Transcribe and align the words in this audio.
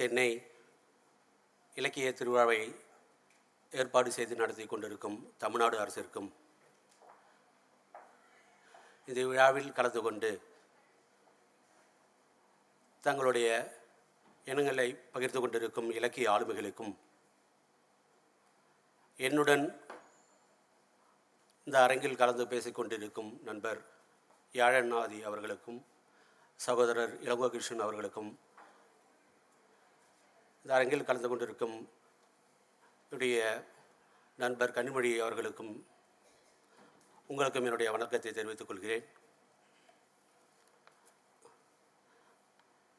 சென்னை 0.00 0.28
இலக்கிய 1.76 2.10
திருவிழாவை 2.10 2.60
ஏற்பாடு 3.72 4.10
செய்து 4.10 4.34
நடத்தி 4.36 4.64
கொண்டிருக்கும் 4.66 5.18
தமிழ்நாடு 5.36 5.76
அரசிற்கும் 5.78 6.30
இந்த 9.08 9.20
விழாவில் 9.22 9.68
கலந்து 9.72 10.00
கொண்டு 10.02 10.30
தங்களுடைய 13.04 13.48
எண்ணங்களை 14.46 14.88
பகிர்ந்து 15.12 15.40
கொண்டிருக்கும் 15.40 15.92
இலக்கிய 15.92 16.26
ஆளுமைகளுக்கும் 16.30 16.94
என்னுடன் 19.18 19.64
இந்த 21.66 21.78
அரங்கில் 21.82 22.16
கலந்து 22.16 22.46
பேசிக் 22.46 22.78
கொண்டிருக்கும் 22.78 23.32
நண்பர் 23.44 23.80
யாழநாதி 24.54 25.20
அவர்களுக்கும் 25.22 25.80
சகோதரர் 26.60 27.12
இளங்கோகிருஷ்ணன் 27.20 27.84
அவர்களுக்கும் 27.84 28.30
இந்த 30.62 30.74
அரங்கில் 30.74 31.04
கலந்து 31.04 31.28
கொண்டிருக்கும் 31.28 31.90
என்னுடைய 33.10 33.64
நண்பர் 34.36 34.70
கனிமொழி 34.70 35.18
அவர்களுக்கும் 35.18 35.86
உங்களுக்கும் 37.26 37.62
என்னுடைய 37.62 37.90
வணக்கத்தை 37.90 38.32
தெரிவித்துக் 38.32 38.66
கொள்கிறேன். 38.66 39.04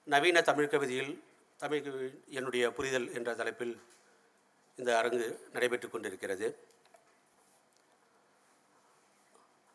நவீன 0.03 0.41
தமிழ் 0.41 0.67
கவிதையில் 0.67 1.23
தமிழ் 1.57 1.87
கவி- 1.87 2.27
என்னுடைய 2.27 2.71
புரிதல் 2.71 3.13
என்ற 3.13 3.35
தலைப்பில் 3.35 3.81
இந்த 4.75 4.97
அரங்கு 4.97 5.49
நடைபெற்று 5.51 5.89
கொண்டிருக்கிறது. 5.89 6.57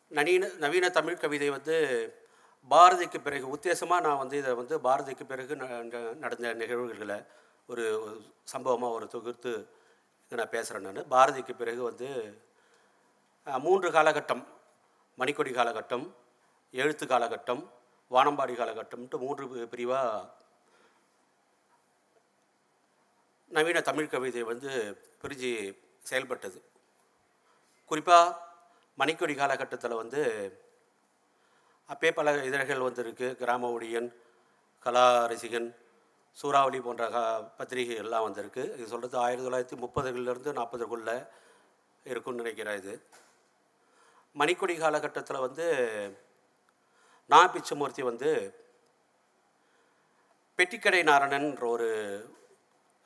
நவீன 0.07 0.47
நவீன 0.47 0.89
தமிழ் 0.89 1.17
கவிதை 1.17 1.49
வந்து 1.49 2.13
பாரதிக்கு 2.69 3.21
பிறகு 3.21 3.55
உத்தேசமாக 3.55 4.01
நான் 4.01 4.17
வந்து 4.17 4.37
இதை 4.37 4.53
வந்து 4.53 4.77
பாரதிக்கு 4.79 5.25
பிறகு 5.25 5.55
ந- 5.55 5.59
ந- 5.59 6.15
நடந்த 6.15 6.53
நிகழ்வுகளை 6.53 7.23
ஒரு 7.71 7.85
சம்பவமாக 8.43 8.97
ஒரு 8.97 9.07
தொகுத்து 9.13 9.51
நான் 10.29 10.53
பேசுகிறேன் 10.53 10.85
நான். 10.85 11.09
பாரதிக்கு 11.13 11.53
பிறகு 11.61 11.81
வந்து 11.83 12.07
மூன்று 13.65 13.91
காலகட்டம் 13.91 14.43
மணிக்கொடி 15.17 15.51
காலகட்டம் 15.57 16.05
எழுத்து 16.71 17.05
காலகட்டம் 17.05 17.63
வானம்பாடி 18.11 18.53
காலகட்டம்ட்டு 18.59 19.17
மூன்று 19.23 19.67
பிரிவாக 19.73 20.29
நவீன 23.55 23.81
தமிழ் 23.81 24.11
கவிதை 24.13 24.43
வந்து 24.43 24.71
பிரிஞ்சு 25.21 25.51
செயல்பட்டது. 26.09 26.59
குறிப்பாக 27.85 28.37
மணிக்கொடி 28.99 29.35
காலகட்டத்தில் 29.35 29.99
வந்து 30.01 30.21
அப்பே 31.87 32.11
பல 32.11 32.43
இதழ்கள் 32.43 32.85
வந்திருக்கு. 32.87 33.27
கிராம 33.41 33.69
ஒடியன் 33.79 34.09
கலா 34.85 35.05
ரசிகன் 35.31 35.69
சூறாவளி 36.39 36.79
போன்ற 36.85 37.03
க 37.13 37.19
பத்திரிகை 37.57 37.95
எல்லாம் 38.03 38.25
வந்திருக்கு. 38.27 38.63
இது 38.77 38.91
சொல்கிறது 38.91 39.17
ஆயிரத்தி 39.25 39.45
தொள்ளாயிரத்தி 39.47 39.77
முப்பதுகளிலிருந்து 39.83 40.51
நாற்பதுக்குள்ளே 40.59 41.15
இருக்கும்னு 42.11 42.41
நினைக்கிறேன் 42.41 42.79
இது. 42.81 42.93
மணிக்கொடி 44.39 44.73
காலகட்டத்தில் 44.77 45.45
வந்து 45.45 45.67
நான் 47.31 47.53
பிச்சமூர்த்தி 47.53 48.03
வந்து 48.09 48.31
பெட்டிக்கடை 50.59 51.01
நாரணன்ற 51.09 51.65
ஒரு 51.75 51.89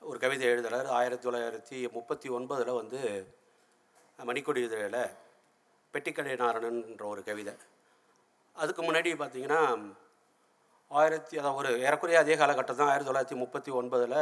ஒரு 0.09 0.17
கவிதை 0.19 0.45
எழுதுறார். 0.51 0.87
ஆயிரத்தி 0.99 1.25
தொள்ளாயிரத்தி 1.27 1.79
முப்பத்தி 1.95 2.29
ஒன்பதில் 2.37 2.79
வந்து 2.81 3.01
மணிக்கொடி 4.29 4.61
இதழில் 4.67 5.03
பெட்டிக்கடை 5.93 6.35
நாரணன்ற 6.43 7.03
ஒரு 7.13 7.23
கவிதை. 7.29 7.53
அதுக்கு 8.55 8.81
முன்னாடி 8.83 9.11
பார்த்தீங்கன்னா 9.21 9.61
ஆயிரத்தி 10.91 11.35
அதாவது 11.39 11.59
ஒரு 11.61 11.81
ஏறக்குறைய 11.83 12.17
அதே 12.21 12.35
காலகட்டம் 12.37 12.79
தான் 12.79 12.89
ஆயிரத்தி 12.89 13.09
தொள்ளாயிரத்தி 13.09 13.37
முப்பத்தி 13.41 13.71
ஒன்பதில் 13.77 14.17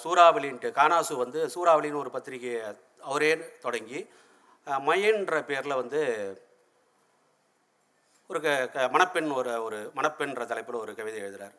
சூறாவளின்ட்டு 0.00 0.68
கானாசு 0.76 1.14
வந்து 1.20 1.40
சூறாவளின்னு 1.52 2.02
ஒரு 2.02 2.12
பத்திரிகையை 2.12 2.60
அவரே 3.04 3.30
தொடங்கி 3.62 4.00
அஹ், 4.66 4.82
மயன்ற 4.86 5.34
பேரில் 5.46 5.80
வந்து 5.80 6.02
ஒரு 8.30 8.38
க 8.40 8.50
க 8.68 8.86
மணப்பெண் 8.92 9.30
ஒரு 9.38 9.52
ஒரு 9.64 9.78
மணப்பெண்ன்ற 9.96 10.44
தலைப்பில் 10.50 10.82
ஒரு 10.82 10.92
கவிதை 10.94 11.18
எழுதுகிறார் 11.20 11.56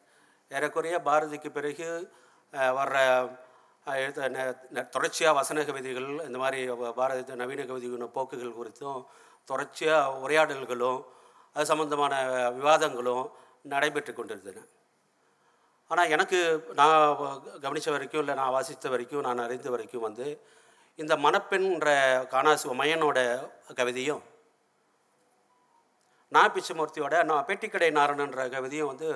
ஏறக்குறைய 0.51 0.95
பாரதிக்கு 1.06 1.50
பிறகு 1.51 1.88
வர்ற 2.78 2.95
எழுத்த 3.97 4.45
தொடர்ச்சியாக 4.94 5.38
வசன 5.38 5.63
கவிதைகள் 5.66 6.07
இந்த 6.25 6.38
மாதிரி 6.39 6.59
வ- 6.79 6.94
பாரதி 6.97 7.35
நவீன 7.41 7.66
கவிதைகளின் 7.68 8.13
போக்குகள் 8.16 8.57
குறித்தும் 8.57 9.01
தொடர்ச்சியாக 9.47 10.16
உரையாடல்களும் 10.23 11.00
அது 11.56 11.66
சம்பந்தமான 11.68 12.13
விவாதங்களும் 12.57 13.25
நடைபெற்று 13.73 14.11
கொண்டிருந்தன. 14.13 14.63
ஆனால் 15.91 16.11
எனக்கு 16.15 16.37
நான் 16.79 16.99
கவனித்த 17.63 17.89
வரைக்கும் 17.95 18.21
இல்லை 18.23 18.35
நான் 18.41 18.55
வாசித்த 18.55 18.89
வரைக்கும் 18.93 19.25
நான் 19.27 19.43
அறிந்த 19.47 19.69
வரைக்கும் 19.73 20.05
வந்து 20.07 20.27
இந்த 20.99 21.13
மணப்பெண்ன்ற 21.25 21.89
காணாசு 22.33 22.75
மையனோட 22.81 23.19
கவிதையும் 23.79 24.23
நான் 26.31 26.53
பிச்சமூர்த்தியோட 26.53 27.15
நான் 27.29 27.47
பெட்டிக்கடை 27.49 27.89
நாரணன்ற 27.97 28.43
கவிதையும் 28.55 28.91
வந்து 28.91 29.09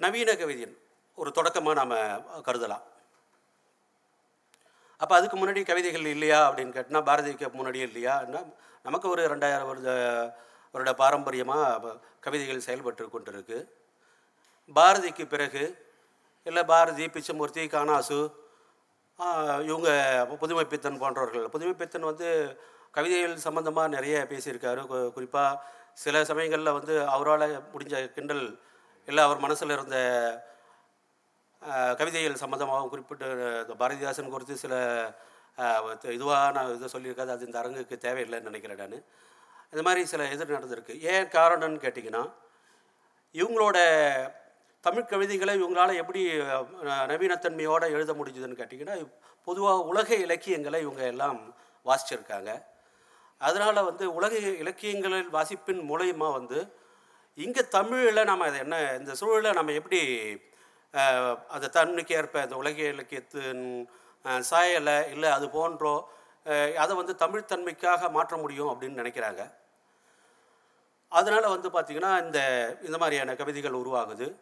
நவீன 0.00 0.30
கவிதையின் 0.42 0.76
ஒரு 1.18 1.30
தொடக்கமாக 1.38 1.76
நாம் 1.80 1.94
கருதலாம். 2.46 2.84
அப்போ 5.00 5.14
அதுக்கு 5.16 5.36
முன்னாடி 5.38 5.60
கவிதைகள் 5.70 6.12
இல்லையா 6.14 6.38
அப்படின்னு 6.48 6.74
கேட்டினா 6.76 7.00
பாரதிக்கு 7.08 7.48
முன்னாடியே 7.58 7.86
இல்லையான்னா 7.88 8.40
நமக்கு 8.86 9.06
ஒரு 9.14 9.22
ரெண்டாயிரம் 9.32 9.70
வருது 9.70 9.94
அவரோட 10.74 10.92
பாரம்பரியமாக 11.00 11.94
கவிதைகள் 12.24 12.66
செயல்பட்டு 12.66 13.04
கொண்டிருக்கு. 13.14 13.58
பாரதிக்கு 14.76 15.24
பிறகு 15.32 15.64
இல்லை 16.46 16.62
பாரதி 16.70 17.04
பிச்சமூர்த்தி 17.14 17.62
காணாசு 17.74 18.18
இவங்க 19.68 19.90
புதுமை 20.42 20.64
பித்தன் 20.72 21.00
போன்றவர்கள். 21.02 21.44
புதுமைப்பித்தன் 21.54 22.08
வந்து 22.10 22.28
கவிதைகள் 22.96 23.34
சம்மந்தமாக 23.46 23.92
நிறைய 23.96 24.16
பேசியிருக்காரு. 24.30 24.80
குறிப்பாக 25.16 25.60
சில 26.04 26.24
சமயங்களில் 26.30 26.76
வந்து 26.78 26.94
அவரால் 27.14 27.46
முடிஞ்ச 27.72 27.94
கிண்டல் 28.16 28.44
இல்லை 29.08 29.22
அவர் 29.26 29.44
மனசில் 29.44 29.74
இருந்த 29.76 29.98
கவிதைகள் 32.00 32.42
சம்மந்தமாகவும் 32.44 32.92
குறிப்பிட்டு 32.92 33.26
பாரதிதாசன் 33.82 34.34
குறித்து 34.34 34.56
சில 34.64 34.74
இதுவாக 36.16 36.44
நான் 36.56 36.74
இதை 36.76 36.88
சொல்லியிருக்காது 36.94 37.34
அது 37.34 37.48
இந்த 37.48 37.58
அரங்குக்கு 37.62 37.96
தேவையில்லைன்னு 38.06 38.50
நினைக்கிறேன் 38.50 38.82
நான். 38.84 39.04
இந்த 39.72 39.82
மாதிரி 39.86 40.00
சில 40.12 40.22
எதிர் 40.34 40.56
நடந்திருக்கு. 40.56 40.94
ஏன் 41.12 41.28
காரணம்னு 41.36 41.82
கேட்டிங்கன்னா 41.84 42.22
இவங்களோட 43.34 43.78
தமிழ் 44.84 45.10
கவிதைகளை 45.12 45.52
இவங்களால் 45.60 46.00
எப்படி 46.02 46.22
நவீனத்தன்மையோடு 47.12 47.94
எழுத 47.96 48.12
முடிஞ்சதுன்னு 48.18 48.60
கேட்டிங்கன்னா 48.60 48.96
பொதுவாக 49.46 49.86
உலக 49.90 50.08
இலக்கியங்களை 50.24 50.78
இவங்க 50.84 51.02
எல்லாம் 51.12 51.40
வாசிச்சிருக்காங்க. 51.88 52.50
அதனால் 53.40 53.86
வந்து 53.88 54.04
உலக 54.18 54.34
இலக்கியங்களில் 54.62 55.32
வாசிப்பின் 55.36 55.82
மூலயமா 55.90 56.28
வந்து 56.38 56.58
இங்கே 57.44 57.62
தமிழில் 57.76 58.28
நம்ம 58.30 58.46
அதை 58.50 58.58
என்ன 58.64 58.76
இந்த 59.00 59.12
சூழலை 59.20 59.52
நம்ம 59.58 59.72
எப்படி 59.80 60.00
அந்த 61.54 61.66
தன்மைக்கு 61.76 62.14
ஏற்ப 62.20 62.40
அந்த 62.46 62.56
உலக 62.62 62.78
இலக்கியத்தின் 62.94 63.64
சாயலை 64.50 64.96
இல்லை 65.14 65.28
அது 65.36 65.46
போன்றோ 65.56 65.94
அதை 66.82 66.92
வந்து 67.00 67.14
தமிழ்த்தன்மைக்காக 67.24 68.10
மாற்ற 68.16 68.36
முடியும் 68.44 68.70
அப்படின்னு 68.72 69.00
நினைக்கிறாங்க. 69.02 69.42
அதனால் 71.12 71.58
வந்து 71.58 71.70
பார்த்திங்கன்னா 71.70 72.24
இந்த 72.24 72.40
இந்த 72.82 72.98
மாதிரியான 72.98 73.34
கவிதைகள் 73.34 73.72
உருவாகுது. 73.72 74.34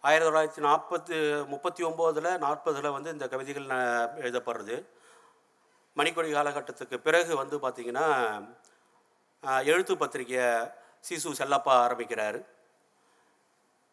ஆயிரத்தி 0.00 0.34
தொள்ளாயிரத்தி 0.34 0.64
நாற்பத்து 0.64 1.44
முப்பத்தி 1.46 1.84
ஒம்போதில் 1.84 2.38
நாற்பதில் 2.38 2.92
வந்து 2.92 3.10
இந்த 3.10 3.28
கவிதைகள் 3.28 3.66
ந- 3.66 4.10
எழுதப்படுறது. 4.20 4.86
மணிக்கொடி 5.96 6.32
காலகட்டத்துக்கு 6.32 6.96
பிறகு 6.96 7.36
வந்து 7.36 7.58
பார்த்திங்கன்னா 7.58 8.06
எழுத்து 9.64 9.96
பத்திரிகையை 9.96 10.46
சிசு 11.08 11.32
செல்லப்பா 11.38 11.74
ஆரம்பிக்கிறார். 11.86 12.40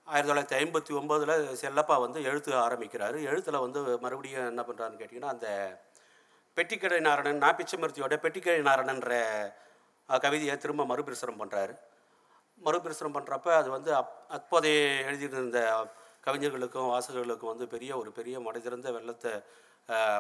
ஆயிரத்தி 0.04 0.56
தொள்ளாயிரத்தி 0.56 0.60
ஐம்பத்தி 0.60 0.98
ஒம்போதில் 0.98 1.56
செல்லப்பா 1.62 2.00
வந்து 2.00 2.24
எழுத்து 2.24 2.58
ஆரம்பிக்கிறார். 2.58 3.18
எழுத்தில் 3.20 3.58
வந்து 3.58 4.00
மறுபடியும் 4.00 4.48
என்ன 4.48 4.62
பண்ணுறாருன்னு 4.62 5.02
கேட்டிங்கன்னா 5.02 5.26
அந்த 5.26 5.80
பெட்டிக்கடை 6.56 7.00
நாரணன் 7.00 7.34
நான் 7.34 7.56
பிச்சமூர்த்தியோட 7.56 8.16
பெட்டிக்கடை 8.18 8.62
நாரணன்ற 8.62 9.24
கவிதையை 10.08 10.58
திரும்ப 10.58 10.84
மறுபிரசுரம் 10.84 11.40
பண்ணுறாரு 11.40 11.76
மறுபிரசுரம் 12.62 13.16
பண்ணுறப்ப 13.16 13.50
அது 13.54 13.70
வந்து 13.70 13.92
அப் 13.96 14.14
அப்போதைய 14.30 14.80
எழுதியிருந்த 15.04 15.60
கவிஞர்களுக்கும் 16.26 16.90
வாசகர்களுக்கும் 16.92 17.52
வந்து 17.54 17.68
பெரிய 17.68 17.92
ஒரு 17.98 18.12
பெரிய 18.12 18.40
மடைதிறந்த 18.40 18.88
வெள்ளத்தை 18.92 19.32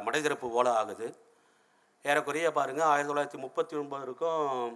மடைதிறப்பு 0.06 0.47
போல 0.50 0.68
ஆகுது. 0.74 1.07
ஏறக்குறைய 2.06 2.47
பாருங்கள் 2.51 2.86
ஆயிரத்தி 2.86 3.12
தொள்ளாயிரத்தி 3.12 3.38
முப்பத்தி 3.38 3.75
ஒன்பதுக்கும் 3.75 4.75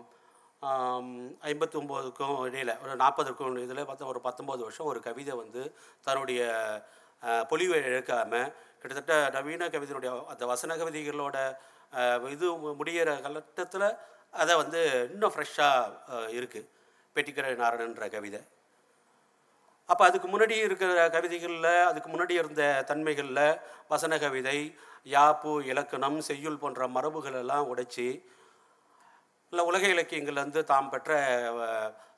ஐம்பத்தி 1.44 1.76
ஒம்போதுக்கும் 1.80 2.36
இடையில் 2.48 2.74
ஒரு 2.84 2.96
நாற்பதுக்கும் 2.96 3.58
இதில் 3.58 3.88
பார்த்தா 3.88 4.12
ஒரு 4.14 4.22
பத்தொம்போது 4.24 4.62
வருஷம் 4.64 4.86
ஒரு 4.86 5.00
கவிதை 5.00 5.34
வந்து 5.34 5.62
தன்னுடைய 6.02 6.42
பொலிவை 7.52 7.80
இழக்காமல் 7.84 8.48
கிட்டத்தட்ட 8.82 9.16
நவீன 9.30 9.70
கவிதையினுடைய 9.70 10.12
அந்த 10.28 10.46
வசன 10.46 10.76
கவிதைகளோட 10.76 11.38
இது 12.30 12.48
முடிகிற 12.80 13.10
கட்டத்தில் 13.22 13.88
அதை 14.34 14.54
வந்து 14.56 14.82
இன்னும் 15.14 15.34
ஃப்ரெஷ்ஷாக 15.36 16.22
இருக்குது 16.32 16.70
பெட்டிக்கிற 17.16 17.48
நாரணன்ற 17.64 18.04
கவிதை. 18.16 18.42
அப்போ 19.90 20.04
அதுக்கு 20.10 20.28
முன்னாடி 20.34 20.56
இருக்கிற 20.66 21.10
கவிதைகளில் 21.16 21.72
அதுக்கு 21.90 22.10
முன்னாடி 22.12 22.34
இருந்த 22.42 22.62
தன்மைகளில் 22.90 23.60
வசன 23.92 24.18
கவிதை 24.24 24.58
யாப்பு 25.16 25.54
இலக்கணம் 25.72 26.20
செய்யுள் 26.28 26.62
போன்ற 26.62 26.88
மரபுகள் 26.88 27.40
எல்லாம் 27.40 27.70
உடைச்சி 27.72 28.08
இல்லை 29.54 29.66
உலக 29.72 29.84
இலக்கியங்கள்லேருந்து 29.88 30.62
தாம் 30.70 30.90
பெற்ற 30.90 31.18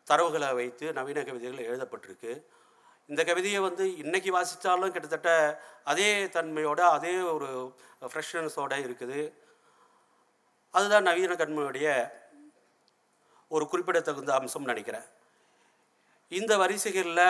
தரவுகளை 0.09 0.49
வைத்து 0.59 0.85
நவீன 0.97 1.23
கவிதைகள் 1.23 1.67
எழுதப்பட்டிருக்கு. 1.69 2.33
இந்த 3.09 3.21
கவிதையை 3.23 3.59
வந்து 3.59 3.85
இன்றைக்கி 4.03 4.29
வாசித்தாலும் 4.35 4.93
கிட்டத்தட்ட 4.93 5.31
அதே 5.83 6.09
தன்மையோட 6.35 6.81
அதே 6.97 7.15
ஒரு 7.35 7.49
ஃப்ரெஷ்னஸோடு 8.11 8.77
இருக்குது. 8.85 9.19
அதுதான் 10.77 11.07
நவீன 11.09 11.35
கண்மையுடைய 11.41 11.89
ஒரு 13.51 13.65
குறிப்பிடத்தகுந்த 13.71 14.31
அம்சம்னு 14.37 14.71
நினைக்கிறேன். 14.73 15.07
இந்த 16.31 16.53
வரிசைகளில் 16.61 17.27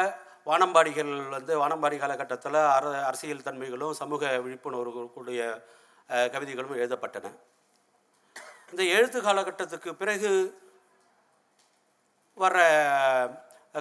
வானம்பாடிகள் 0.50 1.12
வந்து 1.36 1.54
வானம்பாடி 1.62 1.98
காலகட்டத்தில் 2.02 2.60
அர 2.76 2.86
அரசியல் 3.10 3.48
தன்மைகளும் 3.48 3.98
சமூக 4.02 4.32
விழிப்புணர்வு 4.46 5.04
கூடிய 5.16 5.42
கவிதைகளும் 6.34 6.78
எழுதப்பட்டன. 6.82 7.32
இந்த 8.72 8.84
எழுத்து 8.98 9.20
காலகட்டத்துக்கு 9.22 9.92
பிறகு 10.02 10.32
வர 12.38 12.56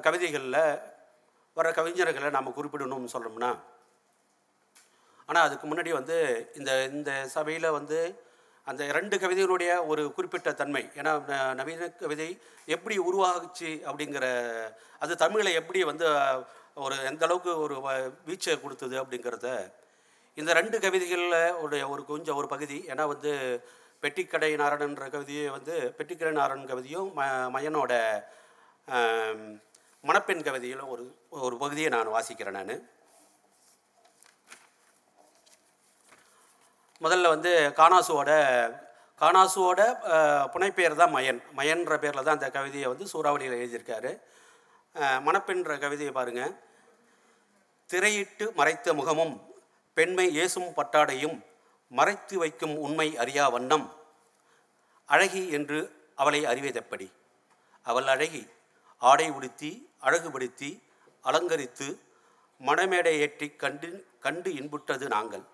கவிதைகளில் 0.06 0.60
வர 1.56 1.68
கவிஞர்களை 1.78 2.28
நாம் 2.36 2.56
குறிப்பிடணும்னு 2.56 3.14
சொல்லணும்னா 3.14 3.50
ஆனால் 5.28 5.46
அதுக்கு 5.46 5.66
முன்னாடி 5.68 5.90
வந்து 5.98 6.16
இந்த 6.58 6.70
இந்த 6.96 7.10
சபையில் 7.34 7.74
வந்து 7.78 7.98
அந்த 8.66 8.92
ரெண்டு 8.92 9.16
கவிதைகளுடைய 9.16 9.86
ஒரு 9.86 10.12
குறிப்பிட்ட 10.12 10.52
தன்மை. 10.52 10.90
ஏன்னா 10.94 11.12
நவீன 11.54 11.88
கவிதை 11.94 12.28
எப்படி 12.68 12.98
உருவாகுச்சு 13.00 13.70
அப்படிங்கிற 13.84 14.26
அது 14.98 15.16
தமிழை 15.16 15.52
எப்படி 15.52 15.82
வந்து 15.82 16.06
ஒரு 16.76 17.04
எந்த 17.04 17.24
அளவுக்கு 17.24 17.60
ஒரு 17.60 17.74
வ- 17.78 17.96
வீச்சை 18.26 18.60
கொடுத்தது 18.60 19.02
அப்படிங்கிறத 19.02 19.48
இந்த 20.38 20.52
ரெண்டு 20.52 20.80
கவிதைகளில் 20.80 21.36
உடைய 21.56 21.88
ஒரு 21.88 22.04
கொஞ்சம் 22.04 22.36
ஒரு 22.36 22.48
பகுதி 22.48 22.84
ஏன்னா 22.88 23.06
வந்து 23.06 23.32
பெட்டிக்கடை 24.02 24.50
நாரணன்ற 24.56 25.10
கவிதையை 25.10 25.48
வந்து 25.48 25.74
பெட்டிக்கடை 25.98 26.32
நாரணன் 26.32 26.68
கவிதையும் 26.68 27.10
ம 27.16 27.20
மயனோட 27.54 27.92
மணப்பெண் 30.04 30.42
கவிதையிலும் 30.42 30.88
ஒரு 30.88 31.04
ஒரு 31.40 31.56
பகுதியை 31.56 31.88
நான் 31.88 32.08
வாசிக்கிறேன் 32.08 32.58
நான். 32.60 32.74
முதல்ல 37.04 37.30
வந்து 37.34 37.50
காணாசுவோட 37.78 38.30
காணாசுவோட 39.20 39.80
புனைப்பெயர் 40.52 41.00
தான் 41.00 41.12
மயன். 41.16 41.40
மயன்ற 41.58 41.94
பேரில் 42.02 42.26
தான் 42.26 42.38
அந்த 42.38 42.48
கவிதையை 42.56 42.86
வந்து 42.92 43.06
சூறாவளியில் 43.12 43.58
எழுதியிருக்காரு. 43.58 44.12
மணப்பெண்ற 45.26 45.76
கவிதையை 45.84 46.12
பாருங்கள் 46.18 46.54
திரையிட்டு 47.90 48.44
மறைத்த 48.58 48.94
முகமும் 49.00 49.34
பெண்மை 49.96 50.26
ஏசும் 50.42 50.70
பட்டாடையும் 50.78 51.36
மறைத்து 51.92 52.34
வைக்கும் 52.42 52.74
உண்மை 52.86 53.08
அறியா 53.22 53.44
வண்ணம் 53.54 53.86
அழகி 55.08 55.42
என்று 55.58 55.78
அவளை 56.20 56.40
அறிவதெப்படி? 56.52 57.08
அவள் 57.86 58.08
அழகி 58.14 58.42
ஆடை 59.02 59.28
உடுத்தி 59.36 59.70
அழகுபடுத்தி 60.06 60.70
அலங்கரித்து 61.24 61.88
மணமேடை 62.60 63.14
ஏற்றி 63.24 63.48
கண்டு 63.62 63.88
கண்டு 64.24 64.50
இன்புற்றது 64.60 65.06
நாங்கள். 65.14 65.44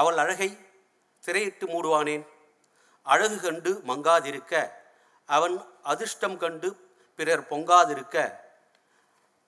அவள் 0.00 0.20
அழகை 0.22 0.50
திரையிட்டு 1.24 1.66
மூடுவானேன்? 1.74 2.24
அழகு 3.12 3.36
கண்டு 3.40 3.70
மங்காதிருக்க 3.90 4.54
அவன் 5.28 5.54
அதிர்ஷ்டம் 5.92 6.36
கண்டு 6.42 6.68
பிறர் 7.18 7.48
பொங்காதிருக்க 7.52 8.18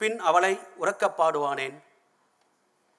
பின் 0.00 0.18
அவளை 0.28 0.52
உறக்கப்பாடுவானேன் 0.80 1.76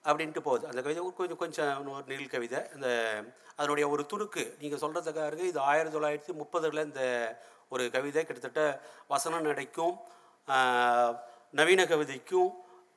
அப்படின்ட்டு 0.07 0.41
போகுது. 0.47 0.65
அந்த 0.69 0.81
கவிதை 0.85 1.01
கொஞ்சம் 1.19 1.41
கொஞ்சம் 1.43 1.87
ஒரு 1.93 2.03
நீள் 2.11 2.33
கவிதை. 2.35 2.59
அந்த 2.75 2.89
அதனுடைய 3.59 3.85
ஒரு 3.93 4.03
துணுக்கு 4.11 4.43
நீங்கள் 4.61 4.81
சொல்கிறதுக்காக 4.83 5.39
இது 5.51 5.59
ஆயிரத்தி 5.71 5.95
தொள்ளாயிரத்தி 5.95 6.33
முப்பதில் 6.41 6.85
இந்த 6.89 7.03
ஒரு 7.73 7.83
கவிதை. 7.95 8.21
கிட்டத்தட்ட 8.25 8.63
வசன 9.11 9.39
நடைக்கும் 9.47 9.95
நவீன 11.59 11.81
கவிதைக்கும் 11.91 12.51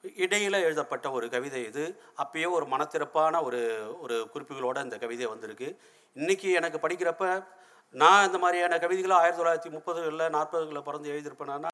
இடையில் 0.04 0.64
எழுதப்பட்ட 0.66 1.06
ஒரு 1.16 1.26
கவிதை 1.34 1.60
இது. 1.70 1.84
அப்பயே 2.22 2.46
ஒரு 2.56 2.66
மனத்திறப்பான 2.74 3.42
ஒரு 3.46 3.60
ஒரு 4.04 4.16
குறிப்புகளோட 4.32 4.78
இந்த 4.86 4.96
கவிதை 5.04 5.26
வந்திருக்கு. 5.32 5.68
இன்றைக்கி 6.16 6.48
எனக்கு 6.60 6.78
படிக்கிறப்ப 6.84 7.26
நான் 7.94 8.26
இந்த 8.26 8.38
மாதிரியான 8.42 8.74
கவிதைகளை 8.82 9.14
ஆயிரத்தி 9.20 9.40
தொள்ளாயிரத்தி 9.40 9.70
முப்பதுகளில் 9.76 10.34
நாற்பதுகளில் 10.36 10.86
பிறந்து 10.88 11.12
எழுதியிருப்பேனா 11.12 11.72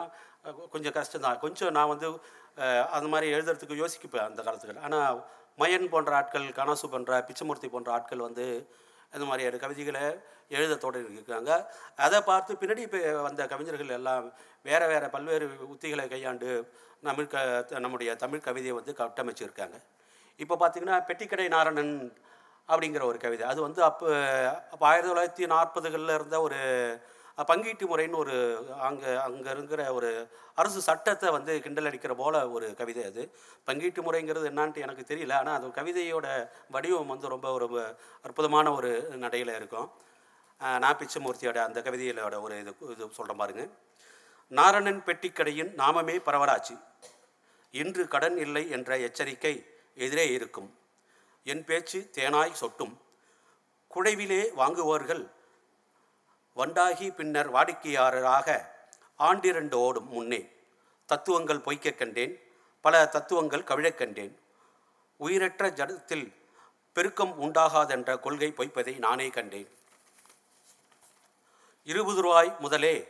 கொஞ்சம் 0.75 0.96
கஷ்டம்தான். 0.99 1.38
கொஞ்சம் 1.44 1.75
நான் 1.78 1.93
வந்து 1.93 2.08
அந்த 2.96 3.08
மாதிரி 3.12 3.26
எழுதுறதுக்கு 3.37 3.81
யோசிக்கப்பேன் 3.82 4.29
அந்த 4.29 4.40
காலத்துக்கு 4.43 4.87
ஆனால் 4.88 5.19
மயன் 5.62 5.90
போன்ற 5.94 6.12
ஆட்கள் 6.20 6.46
கனசு 6.61 6.87
போன்ற 6.94 7.19
பிச்சமூர்த்தி 7.29 7.69
போன்ற 7.75 7.90
ஆட்கள் 7.96 8.26
வந்து 8.29 8.46
இந்த 9.14 9.25
மாதிரியான 9.31 9.61
கவிதைகளை 9.64 10.03
எழுத 10.56 10.75
தொடங்கியிருக்காங்க 10.85 11.53
அதை 12.05 12.19
பார்த்து 12.31 12.58
பின்னாடி 12.61 12.82
இப்போ 12.88 12.99
வந்த 13.23 13.47
கவிஞர்கள் 13.53 13.97
எல்லாம் 13.99 14.26
வேறு 14.69 14.87
வேறு 14.93 15.06
பல்வேறு 15.14 15.47
உத்திகளை 15.75 16.05
கையாண்டு 16.08 16.50
தமிழ் 17.08 17.32
க 17.32 17.37
நம்முடைய 17.85 18.11
தமிழ் 18.23 18.47
கவிதையை 18.47 18.75
வந்து 18.79 18.93
கட்டமைச்சிருக்காங்க. 19.00 19.76
இப்போ 20.43 20.55
பார்த்திங்கன்னா 20.61 20.99
பெட்டிக்கடை 21.08 21.47
நாரணன் 21.56 21.93
அப்படிங்கிற 22.69 23.03
ஒரு 23.11 23.19
கவிதை. 23.25 23.44
அது 23.53 23.61
வந்து 23.67 23.81
அப்போ 23.88 24.06
அப்போ 24.73 24.85
ஆயிரத்தி 24.91 25.11
தொள்ளாயிரத்தி 25.11 25.47
நாற்பதுகளில் 25.55 26.17
இருந்த 26.19 26.37
ஒரு 26.47 26.58
பங்கீட்டு 27.44 27.84
முறைன்னு 27.86 28.16
ஒரு 28.16 28.34
அங்கே 28.80 29.14
அங்கே 29.14 29.50
இருக்கிற 29.50 29.94
ஒரு 29.94 30.28
அரசு 30.54 30.80
சட்டத்தை 30.80 31.30
வந்து 31.30 31.62
கிண்டல் 31.62 31.84
அடிக்கிற 31.84 32.14
போல 32.14 32.50
ஒரு 32.50 32.74
கவிதை 32.74 33.04
அது. 33.04 33.34
பங்கீட்டு 33.66 34.00
முறைங்கிறது 34.06 34.50
என்னான்ட்டு 34.52 34.76
எனக்கு 34.76 35.14
தெரியல. 35.14 35.32
ஆனால் 35.32 35.54
அது 35.54 35.68
கவிதையோட 35.68 36.48
வடிவம் 36.68 37.06
வந்து 37.06 37.28
ரொம்ப 37.28 37.52
ஒரு 37.52 37.96
அற்புதமான 38.22 38.72
ஒரு 38.72 39.08
நடையில் 39.16 39.54
இருக்கும். 39.54 39.92
நான் 40.60 40.80
நா. 40.80 40.96
பிச்சமூர்த்தியோட 41.00 41.56
அந்த 41.56 41.80
கவிதையிலோட 41.80 42.40
ஒரு 42.40 42.58
இது 42.58 42.74
இது 42.90 43.10
சொல்கிறேன் 43.10 43.36
பாருங்க. 43.36 43.68
நாரணன் 44.50 45.00
பெட்டிக்கடையின் 45.06 45.72
நாமமே 45.74 46.16
பரவலாச்சு. 46.26 46.80
இன்று 47.70 48.08
கடன் 48.08 48.36
இல்லை 48.38 48.70
என்ற 48.70 48.98
எச்சரிக்கை 48.98 49.66
எதிரே 49.94 50.32
இருக்கும். 50.32 50.78
என் 51.42 51.64
பேச்சு 51.64 52.10
தேனாய் 52.12 52.52
சொட்டும். 52.52 53.00
குழைவிலே 53.94 54.42
வாங்குவோர்கள் 54.56 55.35
வண்டாகி 56.56 57.14
பின்னர் 57.14 57.53
வாடிக்கையாளராக 57.53 58.75
ஆண்டிரண்டு 59.19 59.75
ஓடும் 59.75 60.08
முன்னே 60.08 60.53
தத்துவங்கள் 61.06 61.58
பொய்க்கக் 61.58 61.94
கண்டேன். 61.94 62.53
பல 62.81 63.06
தத்துவங்கள் 63.06 63.64
கவிழக் 63.64 63.94
கண்டேன். 63.94 64.41
உயிரற்ற 65.17 65.70
ஜடத்தில் 65.70 66.32
பெருக்கம் 66.93 67.43
உண்டாகாதென்ற 67.43 68.20
கொள்கை 68.20 68.53
பொய்ப்பதை 68.56 68.98
நானே 68.98 69.29
கண்டேன். 69.29 69.79
இருபது 71.84 72.22
ரூபாய் 72.22 72.56
முதலே 72.58 73.08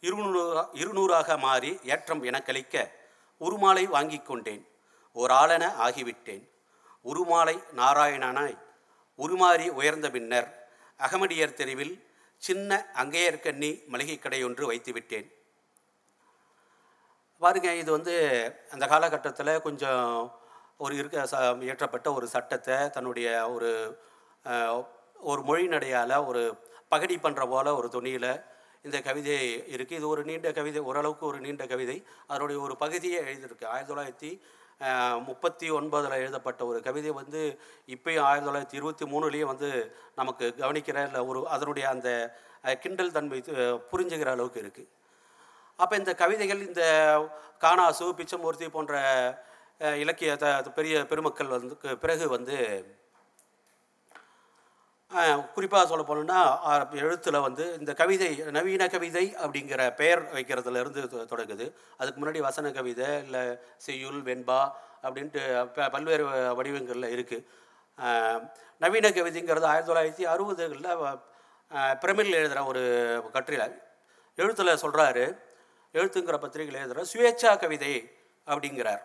இருநூறு 0.00 0.68
இருநூறாக 0.72 1.36
மாறி 1.36 1.78
ஏற்றம் 1.82 2.22
எனக்களிக்க 2.22 2.92
உருமாலை 3.40 3.84
வாங்கிக் 3.84 4.26
கொண்டேன். 4.26 4.68
ஓர் 5.12 5.30
ஆகிவிட்டேன். 5.30 6.48
உருமாலை 7.04 7.62
நாராயணனாய் 7.76 8.58
உருமாறி 9.18 9.68
உயர்ந்த 9.68 10.10
பின்னர் 10.10 10.68
அகமடியர் 10.98 11.54
தெருவில் 11.54 12.05
சின்ன 12.42 12.78
அங்கேயர்கண்ணி 13.02 13.70
மளிகை 13.92 14.42
ஒன்று 14.48 14.66
வைத்து 14.72 14.92
விட்டேன். 14.92 15.28
பாருங்க 17.42 17.70
இது 17.74 17.90
வந்து 17.90 18.14
அந்த 18.74 18.84
காலகட்டத்தில் 18.92 19.62
கொஞ்சம் 19.62 20.02
ஒரு 20.84 20.94
இருக்க 20.96 21.24
ச 21.32 21.36
இயற்றப்பட்ட 21.66 22.08
ஒரு 22.18 22.26
சட்டத்தை 22.34 22.76
தன்னுடைய 22.96 23.26
ஒரு 23.54 23.70
ஒரு 25.30 25.40
மொழி 25.48 25.66
நடையால் 25.74 26.16
ஒரு 26.30 26.42
பகடி 26.88 27.16
பண்ணுற 27.16 27.42
போல 27.48 27.74
ஒரு 27.74 27.88
துணியில் 27.96 28.30
இந்த 28.86 28.98
கவிதை 29.08 29.36
இருக்குது 29.74 29.98
இது 30.00 30.08
ஒரு 30.08 30.22
நீண்ட 30.24 30.48
கவிதை 30.52 30.80
ஓரளவுக்கு 30.88 31.24
ஒரு 31.26 31.38
நீண்ட 31.40 31.64
கவிதை. 31.66 31.96
அதனுடைய 32.26 32.58
ஒரு 32.66 32.74
பகுதியை 32.82 33.18
எழுதியிருக்கு. 33.22 33.66
ஆயிரத்தி 33.72 33.92
தொள்ளாயிரத்தி 33.92 34.30
முப்பத்தி 35.26 35.66
ஒன்பதில் 35.70 36.16
எழுதப்பட்ட 36.16 36.60
ஒரு 36.64 36.78
கவிதை 36.80 37.10
வந்து 37.10 37.40
இப்பயும் 37.88 38.24
ஆயிரத்தி 38.24 38.48
தொள்ளாயிரத்தி 38.48 38.76
இருபத்தி 38.76 39.04
மூணுலேயும் 39.04 39.50
வந்து 39.50 39.68
நமக்கு 40.14 40.46
கவனிக்கிற 40.54 41.04
இல்லை 41.06 41.20
ஒரு 41.20 41.40
அதனுடைய 41.46 41.86
அந்த 41.88 42.10
கிண்டல் 42.80 43.12
தன்மை 43.12 43.38
புரிஞ்சுக்கிற 43.90 44.30
அளவுக்கு 44.30 44.62
இருக்குது 44.62 44.90
அப்போ 45.78 45.94
இந்த 45.96 46.12
கவிதைகள் 46.14 46.60
இந்த 46.60 46.84
காணாசு 47.58 48.06
பிச்சமூர்த்தி 48.18 48.68
போன்ற 48.68 48.94
இலக்கிய 49.96 50.36
த 50.36 50.70
பெரிய 50.70 51.04
பெருமக்கள் 51.04 51.54
வந்து 51.54 51.96
பிறகு 51.96 52.26
வந்து 52.28 52.56
குறிப்பாக 55.54 55.86
சொல்ல 55.86 56.04
போனோம்னா 56.04 56.94
எழுத்தில் 56.94 57.40
வந்து 57.40 57.76
இந்த 57.78 57.94
கவிதை 57.94 58.36
நவீன 58.36 58.88
கவிதை 58.88 59.34
அப்படிங்கிற 59.34 59.94
பெயர் 59.94 60.34
வைக்கிறதுல 60.34 60.80
இருந்து 60.80 61.00
தொ- 61.00 61.26
தொடங்குது. 61.32 61.72
அதுக்கு 61.96 62.26
முன்னாடி 62.26 62.38
வசன 62.38 62.70
கவிதை 62.70 63.18
இல்லை 63.18 63.58
செய்யுள் 63.76 64.22
வெண்பா 64.22 64.70
அப்படின்ட்டு 65.02 65.90
பல்வேறு 65.90 66.54
வடிவங்களில் 66.54 67.24
இருக்குது 67.24 68.46
நவீன 68.78 69.08
கவிதைங்கிறது 69.08 69.62
ஆயிரத்தி 69.62 69.92
தொள்ளாயிரத்தி 69.92 70.28
அறுபதுகளில் 70.28 71.20
பிரமிழில் 71.72 72.30
எழுதுகிற 72.30 72.64
ஒரு 72.64 73.24
கட்டுரையில் 73.32 73.82
எழுத்தில் 74.36 74.66
சொல்கிறாரு 74.66 75.38
எழுத்துங்கிற 75.92 76.36
பத்திரிகையில் 76.36 76.88
எழுதுகிற 76.88 77.04
சுயேட்சா 77.12 77.58
கவிதை 77.58 78.16
அப்படிங்கிறார். 78.46 79.00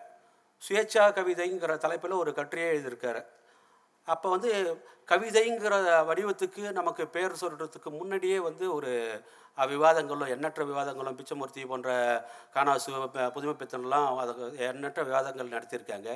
சுயேட்சா 0.68 1.12
கவிதைங்கிற 1.12 1.76
தலைப்பில் 1.76 2.10
ஒரு 2.10 2.34
கட்டுரையை 2.34 2.76
எழுதியிருக்காரு. 2.76 3.26
அப்போ 4.08 4.28
வந்து 4.34 4.50
கவிதைங்கிற 5.10 5.74
வடிவத்துக்கு 6.08 6.62
நமக்கு 6.78 7.02
பேர் 7.16 7.40
சொல்கிறதுக்கு 7.42 7.90
முன்னாடியே 7.98 8.38
வந்து 8.48 8.64
ஒரு 8.76 8.92
விவாதங்களும் 9.72 10.32
எண்ணற்ற 10.34 10.62
விவாதங்களும் 10.70 11.16
பிச்சமூர்த்தி 11.18 11.62
போன்ற 11.70 11.90
காணாசு 12.54 12.92
புதுமை 13.34 13.54
பித்தன்லாம் 13.60 14.18
அதுக்கு 14.22 14.46
எண்ணற்ற 14.70 15.00
விவாதங்கள் 15.08 15.52
நடத்தியிருக்காங்க. 15.54 16.10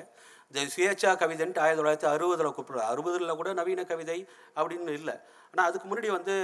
இந்த 0.49 0.61
சுயேட்சா 0.75 1.11
கவிதைன்ட்டு 1.23 1.63
ஆயிரத்தி 1.65 1.81
தொள்ளாயிரத்தி 1.81 2.09
அறுபதில் 2.15 2.57
கூப்பிடுறாரு 2.57 2.91
அறுபதில் 2.93 3.39
கூட 3.41 3.53
நவீன 3.61 3.85
கவிதை 3.93 4.19
அப்படின்னு 4.59 4.95
இல்லை. 5.01 5.17
ஆனால் 5.51 5.69
அதுக்கு 5.69 5.87
முன்னாடி 5.91 6.11
வந்து 6.19 6.35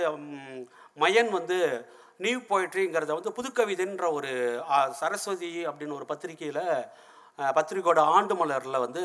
மயன் 1.04 1.30
வந்து 1.38 1.58
நியூ 2.24 2.40
போய்ட்ரிங்கிறத 2.50 3.14
வந்து 3.18 3.36
புதுக்கவிதைன்ற 3.38 4.06
ஒரு 4.18 4.32
சரஸ்வதி 5.00 5.52
அப்படின்னு 5.68 5.98
ஒரு 6.00 6.06
பத்திரிக்கையில் 6.10 6.64
பத்திரிகையோட 7.38 8.00
ஆண்டு 8.16 8.34
மலரில் 8.40 8.84
வந்து 8.86 9.02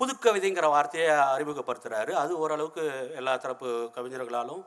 புதுக்கவிதைங்கிற 0.00 0.66
வார்த்தையை 0.74 1.12
அறிமுகப்படுத்துகிறாரு 1.34 2.12
அது 2.22 2.32
ஓரளவுக்கு 2.42 2.82
எல்லா 3.20 3.34
தரப்பு 3.44 3.68
கவிஞர்களாலும் 3.94 4.62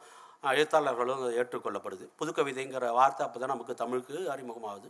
எழுத்தாளர்களும் 0.51 1.21
ஏற்றுக்கொள்ளப்படுது. 1.41 2.05
புதுக்கவிதைங்கிற 2.19 2.87
வார்த்தை 2.99 3.23
அப்போ 3.25 3.39
தான் 3.39 3.53
நமக்கு 3.53 3.73
தமிழுக்கு 3.81 4.17
அறிமுகமாகுது. 4.33 4.89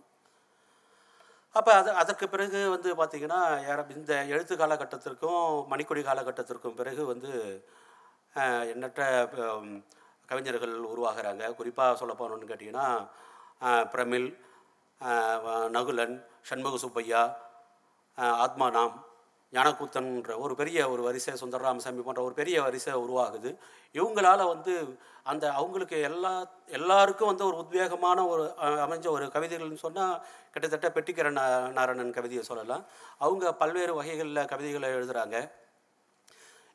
அப்போ 1.55 1.71
அது 1.79 1.89
அதற்கு 2.01 2.25
பிறகு 2.33 2.59
வந்து 2.75 2.89
பார்த்திங்கன்னா 2.99 3.39
ஏற 3.69 3.85
இந்த 3.95 4.13
எழுத்து 4.33 4.55
காலகட்டத்திற்கும் 4.61 5.45
மணிக்கொடி 5.71 6.01
காலகட்டத்திற்கும் 6.09 6.77
பிறகு 6.79 7.01
வந்து 7.11 7.31
எண்ணற்ற 8.73 9.01
கவிஞர்கள் 10.29 10.75
உருவாகிறாங்க. 10.93 11.43
குறிப்பாக 11.59 11.97
சொல்ல 12.01 12.13
போனோன்னு 12.19 12.49
கேட்டிங்கன்னா 12.51 12.87
பிரமிழ் 13.93 14.27
நகுலன் 15.75 16.15
சண்முக 16.49 16.77
சுப்பையா 16.83 17.21
ஆத்மா 18.19 18.69
நாம் 18.69 18.95
ஞானக்கூத்தன்ற 19.53 20.38
ஒரு 20.38 20.55
பெரிய 20.55 20.89
ஒரு 20.89 21.01
வரிசை 21.03 21.35
சுந்தர 21.35 21.63
ராமசாமி 21.63 22.01
போன்ற 22.01 22.21
ஒரு 22.21 22.33
பெரிய 22.33 22.61
வரிசை 22.61 22.93
உருவாகுது. 22.93 23.55
இவங்களால 23.93 24.47
வந்து 24.47 24.73
அந்த 25.23 25.45
அவங்களுக்கு 25.51 26.01
எல்லா 26.01 26.31
எல்லாருக்கும் 26.67 27.27
வந்து 27.27 27.45
ஒரு 27.45 27.57
உத்வேகமான 27.57 28.27
ஒரு 28.27 28.43
அமைஞ்ச 28.59 29.07
ஒரு 29.07 29.25
கவிதைகள்னு 29.25 29.83
சொன்னால் 29.85 30.21
கிட்டத்தட்ட 30.51 30.89
பெட்டிக்கர 30.89 31.29
நாராயணன் 31.71 32.13
கவிதையை 32.13 32.43
சொல்லலாம். 32.43 32.85
அவங்க 33.17 33.53
பல்வேறு 33.53 33.95
வகைகளில் 33.95 34.45
கவிதைகளை 34.45 34.89
எழுதுகிறாங்க 34.89 35.38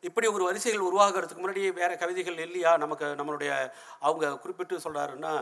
இப்படி 0.05 0.27
ஒரு 0.27 0.45
வரிசைகள் 0.45 0.87
உருவாகிறதுக்கு 0.89 1.43
முன்னாடி 1.43 1.63
வேறு 1.73 1.95
கவிதைகள் 1.99 2.39
இல்லையா? 2.39 2.71
நமக்கு 2.77 3.07
நம்மளுடைய 3.21 3.51
அவங்க 4.01 4.33
குறிப்பிட்டு 4.39 4.77
சொல்கிறாருன்னா 4.77 5.33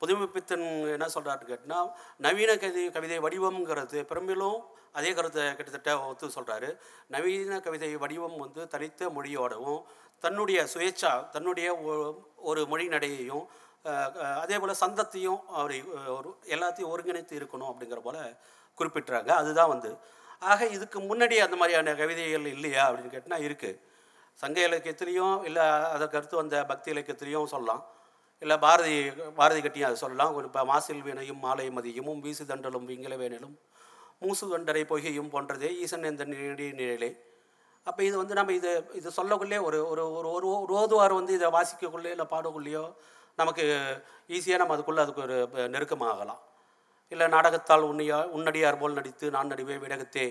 புதுமைப்பித்தன் 0.00 0.64
என்ன 0.96 1.08
சொல்கிறாருன்னு 1.14 1.50
கேட்டினா 1.50 1.78
நவீன 2.16 2.50
கவிதை 2.56 2.84
கவிதை 2.90 3.18
வடிவம்ங்கிறது 3.18 3.98
பெரும்பிலும் 4.10 4.58
அதே 4.92 5.10
கருத்தை 5.12 5.42
கிட்டத்தட்ட 5.54 5.90
ஒத்து 6.08 6.26
சொல்கிறாரு 6.28 6.68
நவீன 7.06 7.60
கவிதை 7.60 7.90
வடிவம் 7.96 8.38
வந்து 8.38 8.62
தனித்த 8.68 9.10
மொழியோடவும் 9.16 9.82
தன்னுடைய 10.24 10.58
சுயேட்சா 10.74 11.12
தன்னுடைய 11.30 11.68
ஒரு 12.50 12.60
மொழி 12.66 12.86
நடையையும் 12.88 13.44
அதே 14.42 14.56
போல் 14.58 14.80
சந்தத்தையும் 14.82 15.40
அவர் 15.52 15.74
ஒரு 16.16 16.28
எல்லாத்தையும் 16.54 16.92
ஒருங்கிணைத்து 16.92 17.34
இருக்கணும் 17.40 17.70
அப்படிங்கிற 17.70 18.00
போல 18.00 18.18
குறிப்பிட்டுறாங்க. 18.78 19.30
அதுதான் 19.40 19.72
வந்து. 19.74 19.90
ஆக 20.50 20.66
இதுக்கு 20.66 20.98
முன்னாடி 21.00 21.36
அந்த 21.46 21.56
மாதிரியான 21.56 21.94
கவிதைகள் 21.94 22.46
இல்லையா 22.46 22.84
அப்படின்னு 22.88 23.14
கேட்டால் 23.14 23.46
இருக்குது 23.48 23.90
சங்க 24.40 24.58
இலக்கியத்திலையும் 24.68 25.34
இல்லை 25.48 25.64
அதற்கு 25.94 26.18
அடுத்து 26.18 26.40
வந்த 26.40 26.64
பக்தி 26.70 26.88
இலக்கியத்திலையும் 26.94 27.50
சொல்லலாம். 27.54 27.82
இல்லை 28.42 28.56
பாரதி 28.64 28.94
பாரதி 29.40 29.60
கட்டியும் 29.64 29.88
அதை 29.88 29.98
சொல்லலாம். 30.04 30.32
இப்போ 30.48 30.62
மாசில் 30.70 31.02
வீணையும் 31.08 31.42
மாலை 31.46 31.66
மதியமும் 31.76 32.22
வீசு 32.24 32.44
தண்டலும் 32.52 32.88
விங்கில 32.90 33.16
வேணலும் 33.22 33.54
மூசு 34.24 34.44
தண்டரை 34.52 34.82
பொய்கையும் 34.90 35.30
போன்றதே 35.34 35.68
ஈசன் 35.84 36.08
எந்த 36.10 36.24
நிழலே. 36.32 37.10
அப்போ 37.86 38.00
இது 38.08 38.16
வந்து 38.20 38.34
நம்ம 38.38 38.52
இது 38.58 38.70
இது 38.98 39.08
சொல்லக்குள்ளே 39.18 39.58
ஒரு 39.68 39.78
ஒரு 39.92 40.02
ஒரு 40.18 40.28
ஒரு 40.36 40.48
ஒரு 40.62 40.72
ஓதுவார் 40.80 41.14
வந்து 41.18 41.32
இதை 41.38 41.48
வாசிக்கக்குள்ளே 41.56 42.10
இல்லை 42.16 42.26
பாடக்குள்ளேயோ 42.32 42.84
நமக்கு 43.40 43.64
ஈஸியாக 44.36 44.60
நம்ம 44.62 44.74
அதுக்குள்ளே 44.76 45.02
அதுக்கு 45.04 45.22
ஒரு 45.26 45.36
நெருக்கமாகலாம். 45.74 46.40
இல்லை 47.12 47.26
நாடகத்தால் 47.36 47.88
உன்னையா 47.90 48.18
உன்னடியார் 48.36 48.80
போல் 48.82 48.98
நடித்து 48.98 49.26
நான் 49.36 49.50
நடிவே 49.52 49.76
விடகத்தே 49.84 50.26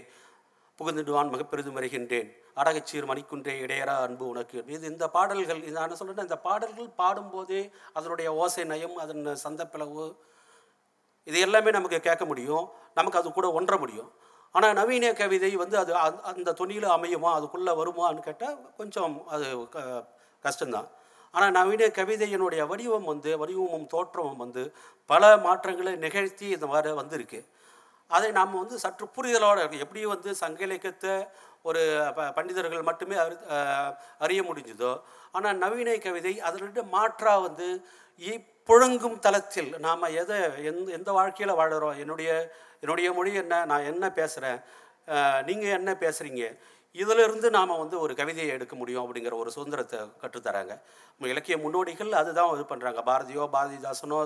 புகுந்துடுவான் 0.81 1.29
மிகப்பெரிதும் 1.29 1.71
வருகின்றேன். 1.71 2.35
அடகச்சீர் 2.55 3.05
மணிக்குன்றே 3.05 3.59
இடையரா 3.59 4.01
அன்பு 4.01 4.27
உனக்கு. 4.27 4.63
இது 4.67 4.87
இந்த 4.87 5.09
பாடல்கள் 5.09 5.61
இது 5.61 5.71
நான் 5.71 5.95
சொல்கிறேன் 5.95 6.23
இந்த 6.23 6.37
பாடல்கள் 6.37 6.89
பாடும்போதே 6.97 7.71
அதனுடைய 7.93 8.33
ஓசை 8.33 8.63
நயம் 8.63 8.95
அதன் 8.95 9.37
சந்தப்பிளவு 9.43 10.15
இது 11.23 11.39
எல்லாமே 11.39 11.71
நமக்கு 11.71 11.99
கேட்க 11.99 12.25
முடியும். 12.25 12.69
நமக்கு 12.93 13.19
அது 13.19 13.33
கூட 13.33 13.59
ஒன்ற 13.59 13.79
முடியும். 13.79 14.11
ஆனால் 14.51 14.73
நவீன 14.73 15.13
கவிதை 15.13 15.55
வந்து 15.55 15.77
அது 15.77 15.95
அந்த- 15.95 16.21
அந்த 16.21 16.53
துணியில் 16.53 16.83
அமையுமா 16.83 17.33
அதுக்குள்ளே 17.33 17.71
வருமான்னு 17.71 18.19
கேட்டால் 18.19 18.75
கொஞ்சம் 18.77 19.27
அது 19.27 19.69
க 19.69 20.05
கஷ்டம்தான். 20.43 20.87
ஆனால் 21.31 21.51
நவீன 21.51 21.85
கவிதையினுடைய 21.85 22.67
வடிவம் 22.67 23.03
வந்து 23.03 23.37
வடிவமும் 23.37 23.87
தோற்றமும் 23.87 24.37
வந்து 24.37 24.73
பல 25.05 25.37
மாற்றங்களை 25.37 25.95
நிகழ்த்தி 25.95 26.47
இந்த 26.47 26.67
மாதிரி 26.67 26.93
வந்திருக்கு. 26.93 27.45
அதை 28.11 28.29
நாம் 28.35 28.59
வந்து 28.59 28.77
சற்று 28.83 29.05
புரிதலோடு 29.15 29.61
இருக்கும் 29.61 29.83
எப்படி 29.83 30.01
வந்து 30.11 30.29
சங்க 30.39 30.61
இலக்கியத்தை 30.65 31.13
ஒரு 31.65 31.81
ப 32.11 32.27
பண்டிதர்கள் 32.35 32.87
மட்டுமே 32.87 33.15
அறி 33.19 33.35
அறிய 34.21 34.41
முடிஞ்சதோ 34.43 34.91
ஆனால் 35.33 35.59
நவீன 35.61 35.97
கவிதை 36.03 36.33
அதனுடைய 36.47 36.83
மாற்றாக 36.93 37.43
வந்து 37.43 37.67
இ- 38.21 38.39
புழங்கும் 38.69 39.19
தளத்தில் 39.21 39.71
நாம் 39.81 40.11
எதை 40.21 40.37
எந் 40.69 40.81
எந்த 40.95 41.09
வாழ்க்கையில் 41.15 41.59
வாழ்கிறோம் 41.59 41.99
என்னுடைய 42.01 42.31
என்னுடைய 42.83 43.07
மொழி 43.13 43.31
என்ன 43.39 43.55
நான் 43.65 43.89
என்ன 43.89 44.05
பேசுகிறேன் 44.17 44.59
நீங்கள் 45.47 45.75
என்ன 45.77 45.91
பேசுகிறீங்க 46.01 46.43
இதிலிருந்து 46.95 47.47
நாம் 47.55 47.71
வந்து 47.81 47.97
ஒரு 48.03 48.13
கவிதையை 48.19 48.49
எடுக்க 48.55 48.73
முடியும் 48.79 49.03
அப்படிங்கிற 49.03 49.35
ஒரு 49.41 49.49
சுதந்திரத்தை 49.55 49.99
கற்றுத்தராங்க. 50.21 50.73
இலக்கிய 51.33 51.55
முன்னோடிகள் 51.63 52.11
அதுதான் 52.21 52.51
இது 52.55 52.63
பண்ணுறாங்க 52.71 53.01
பாரதியோ 53.09 53.43
பாரதிதாசனோ 53.55 54.19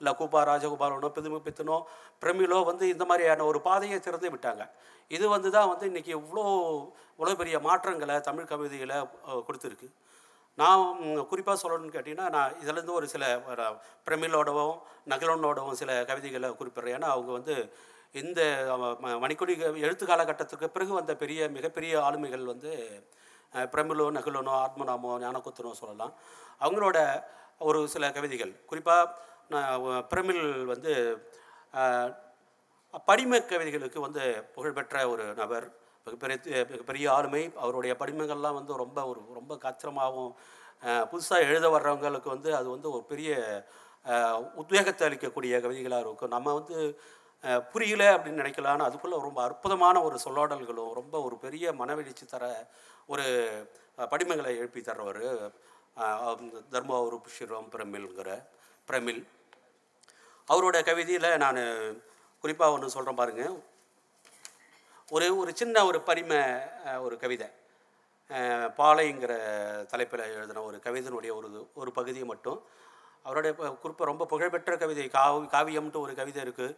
இல்லை 0.00 0.12
கூப்பா 0.20 0.42
ராஜகோபாலனோ 0.50 1.10
பிதுமு 1.16 1.40
பித்தனோ 1.46 1.78
பிரமிழோ 2.24 2.60
வந்து 2.70 2.84
இந்த 2.94 3.06
மாதிரியான 3.10 3.46
ஒரு 3.50 3.60
பாதையை 3.68 3.98
திறந்து 4.06 4.30
விட்டாங்க. 4.34 4.64
இது 5.16 5.24
வந்து 5.34 5.50
தான் 5.56 5.70
வந்து 5.72 5.88
இன்றைக்கி 5.90 6.12
இவ்வளோ 6.20 6.44
இவ்வளோ 7.16 7.34
பெரிய 7.42 7.58
மாற்றங்களை 7.68 8.16
தமிழ் 8.28 8.50
கவிதைகளை 8.52 8.98
கொடுத்துருக்கு. 9.48 9.88
நான் 10.58 10.82
குறிப்பாக 11.28 11.58
சொல்லணும்னு 11.60 11.94
கேட்டிங்கன்னா 11.94 12.26
நான் 12.36 12.56
இதுலேருந்து 12.62 12.98
ஒரு 12.98 13.06
சில 13.12 13.24
ஒரு 13.52 13.66
பிரமிழோடவும் 14.06 14.74
நகலனோடவும் 15.12 15.78
சில 15.80 15.92
கவிதைகளை 16.10 16.48
குறிப்பிட்றேன். 16.58 16.96
ஏன்னா 16.98 17.10
அவங்க 17.14 17.30
வந்து 17.38 17.54
இந்த 18.12 18.64
ம- 18.68 19.18
மணிக்கொடி 19.18 19.58
க- 19.58 19.78
எழுத்து 19.78 20.06
காலகட்டத்துக்கு 20.06 20.66
பிறகு 20.66 20.92
வந்த 20.92 21.16
பெரிய 21.16 21.48
மிகப்பெரிய 21.48 22.00
ஆளுமைகள் 22.00 22.44
வந்து 22.44 23.04
பிரமிலோ 23.52 23.58
பிரமிழோ 23.58 24.10
நகுலனோ 24.10 24.66
ஆத்மநாமோ 24.66 25.18
ஞானகுத்தனோ 25.18 25.72
சொல்லலாம். 25.72 26.12
அவங்களோட 26.60 27.24
ஒரு 27.58 27.88
சில 27.88 28.12
கவிதைகள். 28.12 28.64
குறிப்பாக 28.66 29.18
நான் 29.48 30.06
பிரமிழ் 30.08 30.64
வந்து 30.64 31.22
படிம 33.06 33.46
கவிதைகளுக்கு 33.46 34.00
வந்து 34.00 34.44
புகழ்பெற்ற 34.54 35.08
ஒரு 35.08 35.34
நபர். 35.34 35.72
மிகப்பெரிய 36.04 36.66
மிகப்பெரிய 36.68 37.12
ஆளுமை. 37.12 37.52
அவருடைய 37.56 37.96
படிமங்கள்லாம் 37.98 38.54
வந்து 38.54 38.76
ரொம்ப 38.76 39.06
ஒரு 39.06 39.20
ரொம்ப 39.34 39.54
காத்திரமாகவும் 39.54 40.34
புதுசாக 40.82 41.38
எழுத 41.38 41.68
வர்றவங்களுக்கு 41.68 42.28
வந்து 42.28 42.56
அது 42.56 42.70
வந்து 42.70 42.90
ஒரு 42.90 43.04
பெரிய 43.04 43.62
உத்வேகத்தை 44.54 45.08
அளிக்கக்கூடிய 45.08 45.60
கவிதைகளாக 45.60 46.00
இருக்கும். 46.00 46.28
நம்ம 46.28 46.54
வந்து 46.54 47.00
புரியல 47.44 48.16
அப்படின்னு 48.16 48.42
நினைக்கலான்னு 48.42 48.86
அதுக்குள்ளே 48.86 49.16
ரொம்ப 49.20 49.42
அற்புதமான 49.42 50.02
ஒரு 50.02 50.18
சொல்லாடல்களும் 50.24 50.92
ரொம்ப 50.92 51.22
ஒரு 51.22 51.36
பெரிய 51.36 51.72
மனவெளிச்சி 51.72 52.26
தர 52.26 52.68
ஒரு 53.06 53.24
படிமங்களை 53.98 54.52
எழுப்பி 54.58 54.80
தர்றவர் 54.80 55.22
தர்மபுரி 56.72 57.18
புஷிரம் 57.24 57.68
பிரமிழ்ங்கிற 57.72 58.46
பிரமிழ் 58.86 59.22
அவரோட 60.48 60.84
கவிதையில் 60.84 61.36
நான் 61.36 61.60
குறிப்பாக 62.40 62.72
ஒன்று 62.72 62.90
சொல்கிறேன் 62.90 63.16
பாருங்கள் 63.16 63.56
ஒரு 65.10 65.36
ஒரு 65.36 65.54
சின்ன 65.54 65.84
ஒரு 65.84 66.00
பரிம 66.00 66.32
ஒரு 67.00 67.16
கவிதை. 67.18 67.48
பாலைங்கிற 68.78 69.32
தலைப்பில் 69.90 70.22
எழுதின 70.36 70.62
ஒரு 70.62 70.80
கவிதையினுடைய 70.84 71.32
ஒரு 71.34 71.70
ஒரு 71.74 71.92
பகுதியை 71.92 72.26
மட்டும். 72.26 72.62
அவருடைய 73.22 73.52
குறிப்பாக 73.82 74.04
ரொம்ப 74.04 74.24
புகழ்பெற்ற 74.26 74.76
கவிதை 74.76 75.08
காவி 75.08 75.46
காவியம்ன்ட்டு 75.56 76.02
ஒரு 76.04 76.14
கவிதை 76.14 76.42
இருக்குது 76.44 76.76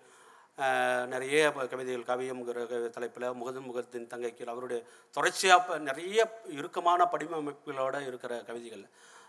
நிறைய 1.12 1.52
கவிதைகள் 1.52 2.08
காவியம்ங்கிற 2.10 2.90
தலைப்பில் 2.96 3.26
முகதன் 3.40 3.68
முகத்தின் 3.70 4.10
தங்கைக்கு 4.12 4.44
அவருடைய 4.52 4.80
தொடர்ச்சியாக 5.10 5.78
நிறைய 5.78 6.18
இறுக்கமான 6.58 7.08
படிவமைப்புகளோடு 7.12 8.00
இருக்கிற 8.06 8.34
கவிதைகள். 8.48 8.84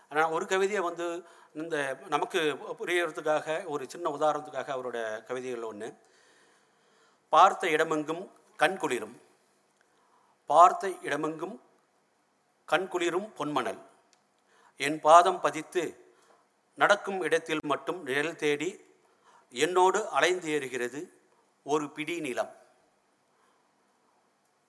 ஆனால் 0.08 0.30
ஒரு 0.30 0.44
கவிதையை 0.46 0.82
வந்து 0.88 1.06
இந்த 1.52 1.76
நமக்கு 2.08 2.40
புரியறதுக்காக 2.80 3.56
ஒரு 3.64 3.84
சின்ன 3.88 4.10
உதாரணத்துக்காக 4.10 4.70
அவரோட 4.76 4.98
கவிதைகள் 5.24 5.68
ஒன்று 5.70 5.88
பார்த்த 7.28 7.66
இடமெங்கும் 7.66 8.24
கண் 8.56 8.76
குளிரும். 8.76 9.16
பார்த்த 10.50 10.88
இடமெங்கும் 11.08 11.56
கண் 12.64 12.88
குளிரும் 12.88 13.28
பொன்மணல். 13.38 13.80
என் 14.76 15.00
பாதம் 15.00 15.40
பதித்து 15.40 15.82
நடக்கும் 16.74 17.20
இடத்தில் 17.20 17.66
மட்டும் 17.72 18.00
நிழல் 18.02 18.40
தேடி 18.44 18.70
என்னோடு 19.50 20.08
அலைந்து 20.08 20.48
ஏறுகிறது. 20.56 21.00
ஒரு 21.66 21.86
பிடி 21.90 22.16
நிலம் 22.20 22.52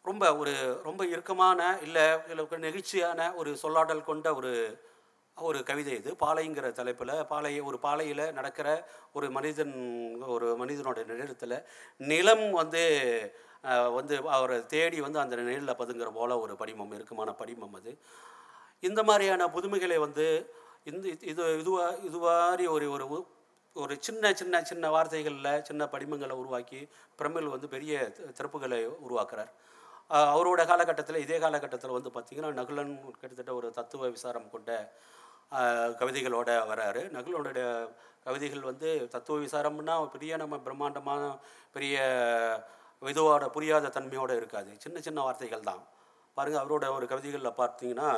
ரொம்ப 0.06 0.26
ஒரு 0.38 0.54
ரொம்ப 0.84 1.02
இறுக்கமான 1.06 1.62
இல்லை 1.82 2.06
இல்லை 2.30 2.44
நெகிழ்ச்சியான 2.66 3.36
ஒரு 3.36 3.52
சொல்லாடல் 3.64 4.04
கொண்ட 4.04 4.28
ஒரு 4.36 4.52
ஒரு 5.38 5.60
கவிதை 5.64 5.94
இது. 5.96 6.12
பாலைங்கிற 6.24 6.68
தலைப்பில் 6.72 7.26
பாலை 7.26 7.52
ஒரு 7.62 7.78
பாலையில் 7.80 8.24
நடக்கிற 8.34 8.68
ஒரு 9.14 9.28
மனிதன் 9.32 9.74
ஒரு 10.28 10.48
மனிதனோட 10.62 11.00
நிழலத்தில் 11.06 11.56
நிலம் 12.02 12.46
வந்து 12.52 12.84
வந்து 13.94 14.16
அவரை 14.38 14.58
தேடி 14.66 15.00
வந்து 15.02 15.20
அந்த 15.20 15.36
நிழலில் 15.40 15.80
பதுங்குற 15.82 16.10
போல 16.14 16.40
ஒரு 16.40 16.54
படிமம் 16.56 16.96
இறுக்கமான 16.98 17.30
படிமம் 17.42 17.78
அது. 17.80 17.92
இந்த 18.84 19.02
மாதிரியான 19.04 19.48
புதுமைகளை 19.56 19.98
வந்து 19.98 20.26
இந்த 20.84 21.08
இது 21.32 21.44
இதுவா 21.60 21.86
இதுவாரி 22.10 22.66
ஒரு 22.76 22.86
ஒரு 22.96 23.06
ஒரு 23.82 23.94
சின்ன 24.00 24.34
சின்ன 24.34 24.64
சின்ன 24.64 24.90
வார்த்தைகளில் 24.90 25.64
சின்ன 25.64 25.86
படிமங்களை 25.86 26.36
உருவாக்கி 26.42 26.80
பிரமிழ் 27.20 27.54
வந்து 27.54 27.68
பெரிய 27.68 27.94
சிறப்புகளை 28.38 28.38
திறப்புகளை 28.38 28.80
உருவாக்குறார் 29.06 29.52
அவரோட 30.34 30.62
காலகட்டத்தில் 30.66 31.24
இதே 31.26 31.38
காலகட்டத்தில் 31.40 31.96
வந்து 31.98 32.12
பார்த்திங்கன்னா 32.16 32.52
நகுலன் 32.60 32.94
கிட்டத்தட்ட 33.22 33.54
ஒரு 33.54 33.68
தத்துவ 33.72 34.10
விசாரம் 34.10 34.50
கொண்ட 34.50 34.72
கவிதைகளோடு 36.00 36.00
கவிதைகளோட 36.00 36.52
வராரு. 36.72 37.02
நகுலனுடைய 37.16 37.66
கவிதைகள் 38.26 38.68
வந்து 38.70 38.90
தத்துவ 39.08 39.38
விசாரம்னா 39.46 39.96
பெரிய 40.16 40.38
நம்ம 40.38 40.56
பிரம்மாண்டமான 40.58 41.22
பெரிய 41.76 41.98
இதுவோட 43.02 43.46
புரியாத 43.56 43.92
தன்மையோடு 43.98 44.36
இருக்காது. 44.36 44.72
சின்ன 44.80 44.98
சின்ன 45.00 45.20
வார்த்தைகள் 45.22 45.68
தான். 45.70 45.84
பாருங்கள் 46.38 46.64
அவரோட 46.64 46.86
ஒரு 46.98 47.06
கவிதைகளில் 47.08 47.60
பார்த்தீங்கன்னா 47.62 48.10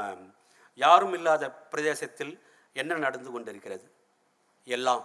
யாரும் 0.79 1.13
இல்லாத 1.13 1.45
பிரதேசத்தில் 1.71 2.33
என்ன 2.73 2.97
நடந்து 3.05 3.29
கொண்டிருக்கிறது? 3.31 3.87
எல்லாம். 4.67 5.03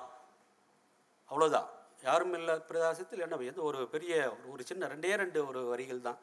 அவ்வளோதான் 1.30 1.68
யாரும் 2.02 2.34
இல்லை 2.34 2.54
பிரதாசத்தில் 2.68 3.20
என்ன 3.20 3.36
எந்த 3.50 3.60
ஒரு 3.60 3.88
பெரிய 3.88 4.14
ஒரு- 4.32 4.52
ஒரு 4.52 4.62
சின்ன 4.64 4.86
ரெண்டே 4.86 5.12
ரெண்டு 5.16 5.46
ஒரு 5.48 5.60
வரிகள் 5.66 6.00
தான். 6.00 6.18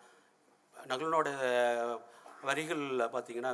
நகலனோட 0.75 1.29
வரிகளில் 2.41 3.11
பார்த்தீங்கன்னா 3.13 3.51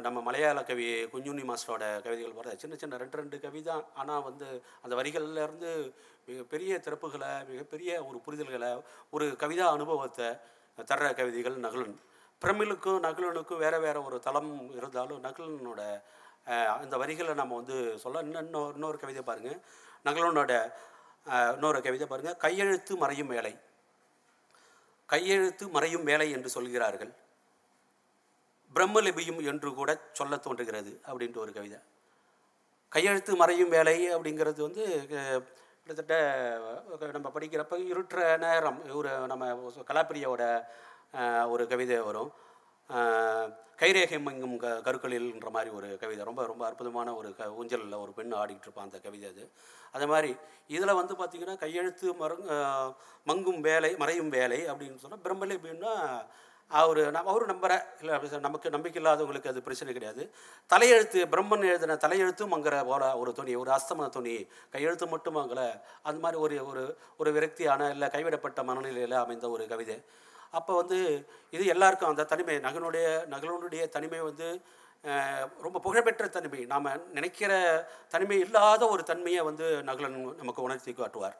நம்ம 0.00 0.18
மலையாள 0.20 0.62
கவி 0.62 0.86
குஞ்சுனி 1.04 1.44
மாஸ்டரோட 1.44 1.84
கவிதைகள் 2.02 2.32
வர 2.32 2.54
சின்ன 2.56 2.76
சின்ன 2.76 2.96
ரெண்டு 2.96 3.16
ரெண்டு 3.16 3.40
கவி 3.40 3.62
தான். 3.62 3.84
ஆனால் 3.94 4.22
வந்து 4.22 4.48
அந்த 4.82 4.94
வரிகள்லேருந்து 4.96 5.70
மிகப்பெரிய 6.26 6.80
திறப்புகளை 6.84 7.30
மிகப்பெரிய 7.48 8.04
ஒரு 8.04 8.18
புரிதல்களை 8.26 8.70
ஒரு 9.10 9.26
கவிதா 9.40 9.66
அனுபவத்தை 9.76 10.28
தர்ற 10.78 11.14
கவிதைகள் 11.14 11.58
நகுலன். 11.60 11.96
பிரமிழுக்கும் 12.42 13.02
நகுலனுக்கும் 13.06 13.58
வேறு 13.58 13.80
வேறு 13.80 14.04
ஒரு 14.04 14.18
தளம் 14.20 14.52
இருந்தாலும் 14.76 15.22
நகுலனோட 15.24 15.80
அந்த 16.78 16.96
வரிகளை 16.96 17.34
நம்ம 17.34 17.56
வந்து 17.56 17.76
சொல்ல 17.98 18.20
இன்னும் 18.20 18.44
இன்னொரு 18.44 18.74
இன்னொரு 18.74 18.98
கவிதை 18.98 19.22
பாருங்கள் 19.22 19.58
நகுலனோட 20.06 20.52
இன்னொரு 21.54 21.78
கவிதை 21.86 22.06
பாருங்கள் 22.10 22.40
கையெழுத்து 22.44 22.92
மறையும் 23.02 23.32
வேலை. 23.34 23.52
கையெழுத்து 25.12 25.64
மறையும் 25.74 26.06
வேலை 26.10 26.28
என்று 26.36 26.48
சொல்கிறார்கள். 26.56 27.12
பிரம்மலிபியும் 28.74 29.40
என்று 29.50 29.68
கூட 29.78 29.90
சொல்ல 30.18 30.34
தோன்றுகிறது 30.44 30.92
அப்படின்ட்டு 31.10 31.42
ஒரு 31.44 31.52
கவிதை. 31.58 31.78
கையெழுத்து 32.94 33.32
மறையும் 33.40 33.72
வேலை 33.76 33.96
அப்படிங்கிறது 34.14 34.60
வந்து 34.66 34.84
கிட்டத்தட்ட 35.84 37.10
நம்ம 37.16 37.30
படிக்கிறப்ப 37.34 37.76
இருட்டுற 37.92 38.20
நேரம் 38.44 38.78
ஒரு 39.00 39.10
நம்ம 39.32 39.72
கலாப்பிரியோட 39.90 40.42
ஒரு 41.52 41.64
கவிதை 41.72 41.98
வரும். 42.08 42.30
கைரேகை 43.80 44.18
மங்கும் 44.26 44.56
க 44.62 44.70
கருக்களில்ன்ற 44.86 45.50
மாதிரி 45.56 45.70
ஒரு 45.76 45.88
கவிதை. 46.00 46.22
ரொம்ப 46.28 46.42
ரொம்ப 46.46 46.62
அற்புதமான 46.66 47.14
ஒரு 47.20 47.28
க 47.38 47.46
ஊஞ்சலில் 47.60 48.00
ஒரு 48.04 48.12
பெண் 48.18 48.34
ஆடிக்கிட்டு 48.40 48.68
இருப்பான் 48.68 48.88
அந்த 48.88 48.98
கவிதை 49.06 49.28
அது. 49.32 49.44
அது 49.96 50.06
மாதிரி 50.12 50.30
இதில் 50.76 50.98
வந்து 51.00 51.14
பார்த்திங்கன்னா 51.20 51.56
கையெழுத்து 51.64 52.06
மறங் 52.22 52.46
மங்கும் 53.30 53.60
வேலை 53.68 53.90
மறையும் 54.02 54.30
வேலை 54.38 54.60
அப்படின்னு 54.70 55.02
சொன்னால் 55.04 55.24
பிரம்மலிபின்னா 55.26 55.94
அவர் 56.70 57.00
நம் 57.14 57.28
அவர் 57.30 57.44
நம்புகிற 57.50 57.74
இல்லை 58.00 58.40
நமக்கு 58.46 58.74
நம்பிக்கை 58.74 58.98
இல்லாதவங்களுக்கு 59.02 59.50
அது 59.52 59.60
பிரச்சனை 59.66 59.92
கிடையாது. 59.94 60.22
தலையெழுத்து 60.72 61.20
பிரம்மன் 61.32 61.66
எழுதின 61.70 61.96
தலையெழுத்தும் 62.04 62.52
மங்கிற 62.54 62.76
போல 62.90 63.04
ஒரு 63.22 63.30
துணி 63.38 63.54
ஒரு 63.62 63.70
அஸ்தமன 63.76 64.08
துணி 64.16 64.34
கையெழுத்து 64.74 65.06
மட்டும் 65.14 65.36
மங்கல 65.38 65.62
அந்த 66.08 66.18
மாதிரி 66.24 66.40
ஒரு 66.44 66.58
ஒரு 66.70 66.84
ஒரு 67.16 67.32
விரக்தியான 67.36 67.88
இல்லை 67.94 68.08
கைவிடப்பட்ட 68.16 68.62
மனநிலையில் 68.70 69.16
அமைந்த 69.24 69.48
ஒரு 69.56 69.66
கவிதை. 69.72 69.96
அப்போ 70.58 70.72
வந்து 70.80 70.98
இது 71.56 71.64
எல்லாருக்கும் 71.74 72.10
அந்த 72.12 72.26
தனிமை 72.32 72.56
நகனுடைய 72.66 73.06
நகலனுடைய 73.34 73.82
தனிமை 73.96 74.20
வந்து 74.28 74.48
ரொம்ப 75.64 75.78
புகழ்பெற்ற 75.84 76.24
தனிமை. 76.36 76.62
நாம் 76.72 76.88
நினைக்கிற 77.16 77.52
தனிமை 78.14 78.38
இல்லாத 78.44 78.82
ஒரு 78.94 79.02
தன்மையை 79.10 79.42
வந்து 79.50 79.66
நகலன் 79.88 80.18
நமக்கு 80.40 80.66
உணர்த்தி 80.66 80.92
காட்டுவார். 80.92 81.36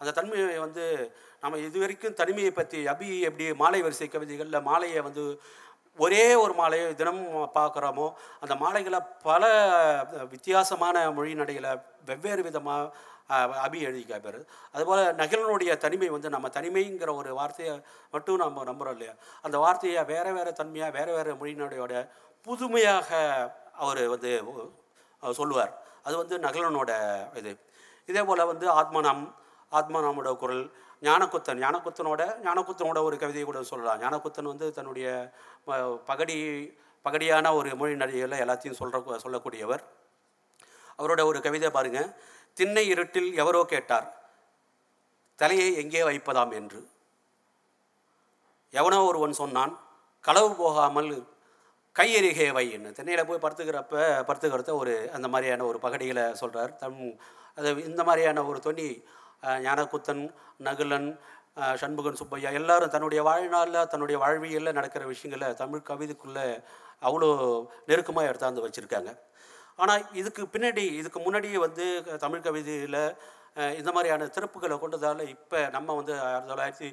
அந்த 0.00 0.12
தன்மையை 0.18 0.58
வந்து 0.66 0.84
நம்ம 1.42 1.58
இது 1.66 1.78
வரைக்கும் 1.82 2.16
தனிமையை 2.20 2.52
பற்றி 2.52 2.78
அபி 2.92 3.08
எப்படி 3.28 3.44
மாலை 3.62 3.80
வரிசை 3.86 4.08
கவிதைகளில் 4.08 4.66
மாலையை 4.70 5.00
வந்து 5.08 5.24
ஒரே 5.98 6.34
ஒரு 6.34 6.54
மாலையை 6.54 6.94
தினமும் 6.94 7.48
பார்க்குறோமோ 7.54 8.06
அந்த 8.40 8.54
மாலைகளை 8.54 9.00
பல 9.22 9.42
வித்தியாசமான 10.30 11.10
மொழி 11.10 11.34
நடையில் 11.34 11.68
வெவ்வேறு 12.06 12.42
விதமாக 12.42 12.92
அபி 13.66 13.78
எழுதி 13.80 14.02
காப்பார் 14.04 14.38
அதுபோல் 14.72 15.02
நகலனுடைய 15.14 15.72
தனிமை 15.76 16.08
வந்து 16.08 16.28
நம்ம 16.28 16.48
தனிமைங்கிற 16.48 17.10
ஒரு 17.16 17.34
வார்த்தையை 17.34 17.74
மட்டும் 18.10 18.36
நம்ம 18.36 18.64
நம்புகிறோம் 18.64 18.96
இல்லையா? 18.96 19.14
அந்த 19.42 19.58
வார்த்தையை 19.58 20.04
வேறு 20.04 20.32
வேறு 20.32 20.52
தன்மையாக 20.52 20.92
வேறு 20.98 21.12
வேறு 21.12 21.32
மொழியினுடையோட 21.34 21.94
புதுமையாக 22.46 23.08
அவர் 23.72 24.02
வந்து 24.06 24.32
சொல்லுவார். 25.20 25.72
அது 26.02 26.16
வந்து 26.16 26.36
நகலனோட 26.38 26.90
இது. 27.34 27.52
இதே 28.06 28.22
போல் 28.22 28.50
வந்து 28.52 28.66
ஆத்மநாம் 28.80 29.24
ஆத்மநாமோட 29.72 30.30
குரல் 30.36 30.64
ஞானக்குத்தன். 31.06 31.60
ஞானக்குத்தனோட 31.64 32.22
ஞானக்குத்தனோட 32.46 32.98
ஒரு 33.08 33.16
கவிதையை 33.22 33.44
கூட 33.46 33.60
சொல்லலாம். 33.72 34.00
ஞானக்குத்தன் 34.04 34.50
வந்து 34.52 34.66
தன்னுடைய 34.78 35.06
பகடி 36.10 36.38
பகடியான 37.06 37.46
ஒரு 37.58 37.70
மொழி 37.80 37.94
நடிகையில் 38.02 38.42
எல்லாத்தையும் 38.44 38.78
சொல்கிற 38.80 39.18
சொல்லக்கூடியவர். 39.24 39.82
அவரோட 40.98 41.20
ஒரு 41.30 41.38
கவிதை 41.46 41.68
பாருங்கள் 41.76 42.10
திண்ணை 42.58 42.84
இருட்டில் 42.94 43.30
எவரோ 43.42 43.60
கேட்டார் 43.72 44.08
தலையை 45.38 45.68
எங்கே 45.82 46.02
வைப்பதாம் 46.08 46.52
என்று. 46.58 46.80
எவனோ 48.74 48.98
ஒருவன் 49.10 49.40
சொன்னான் 49.42 49.72
களவு 50.24 50.50
போகாமல் 50.60 51.10
கையெறிகே 51.96 52.46
வை 52.56 52.66
என்று. 52.76 52.90
தென்னையில் 52.98 53.28
போய் 53.28 53.42
படுத்துக்கிறப்ப 53.44 53.96
படுத்துக்கிறத 54.28 54.74
ஒரு 54.82 54.94
அந்த 55.16 55.26
மாதிரியான 55.32 55.64
ஒரு 55.70 55.78
பகடிகளை 55.84 56.24
சொல்கிறார் 56.42 56.72
தம் 56.82 57.00
அது 57.58 57.70
இந்த 57.90 58.02
மாதிரியான 58.08 58.44
ஒரு 58.50 58.58
தொனி 58.66 58.86
ஞானகுத்தன் 59.66 60.22
நகுலன் 60.66 61.08
சண்முகன் 61.80 62.18
சுப்பையா 62.20 62.50
எல்லாரும் 62.60 62.92
தன்னுடைய 62.94 63.22
வாழ்நாளில் 63.28 63.88
தன்னுடைய 63.92 64.16
வாழ்வியலில் 64.22 64.76
நடக்கிற 64.78 65.02
விஷயங்களை 65.12 65.48
தமிழ் 65.62 65.88
கவிதைக்குள்ளே 65.90 66.46
அவ்வளோ 67.06 67.28
நெருக்கமாக 67.90 68.30
எடுத்தாந்து 68.30 68.64
வச்சுருக்காங்க. 68.64 69.12
ஆனால் 69.82 70.02
இதுக்கு 70.20 70.42
பின்னாடி 70.54 70.84
இதுக்கு 71.00 71.20
முன்னாடியே 71.26 71.58
வந்து 71.66 71.84
தமிழ் 72.24 72.44
கவிதையில் 72.46 73.00
இந்த 73.78 73.90
மாதிரியான 73.94 74.26
திறப்புகளை 74.34 74.76
கொண்டதால் 74.82 75.20
இப்போ 75.32 75.58
நம்ம 75.74 75.94
வந்து 75.98 76.12
ஆயிரத்தி 76.20 76.50
தொள்ளாயிரத்தி 76.50 76.88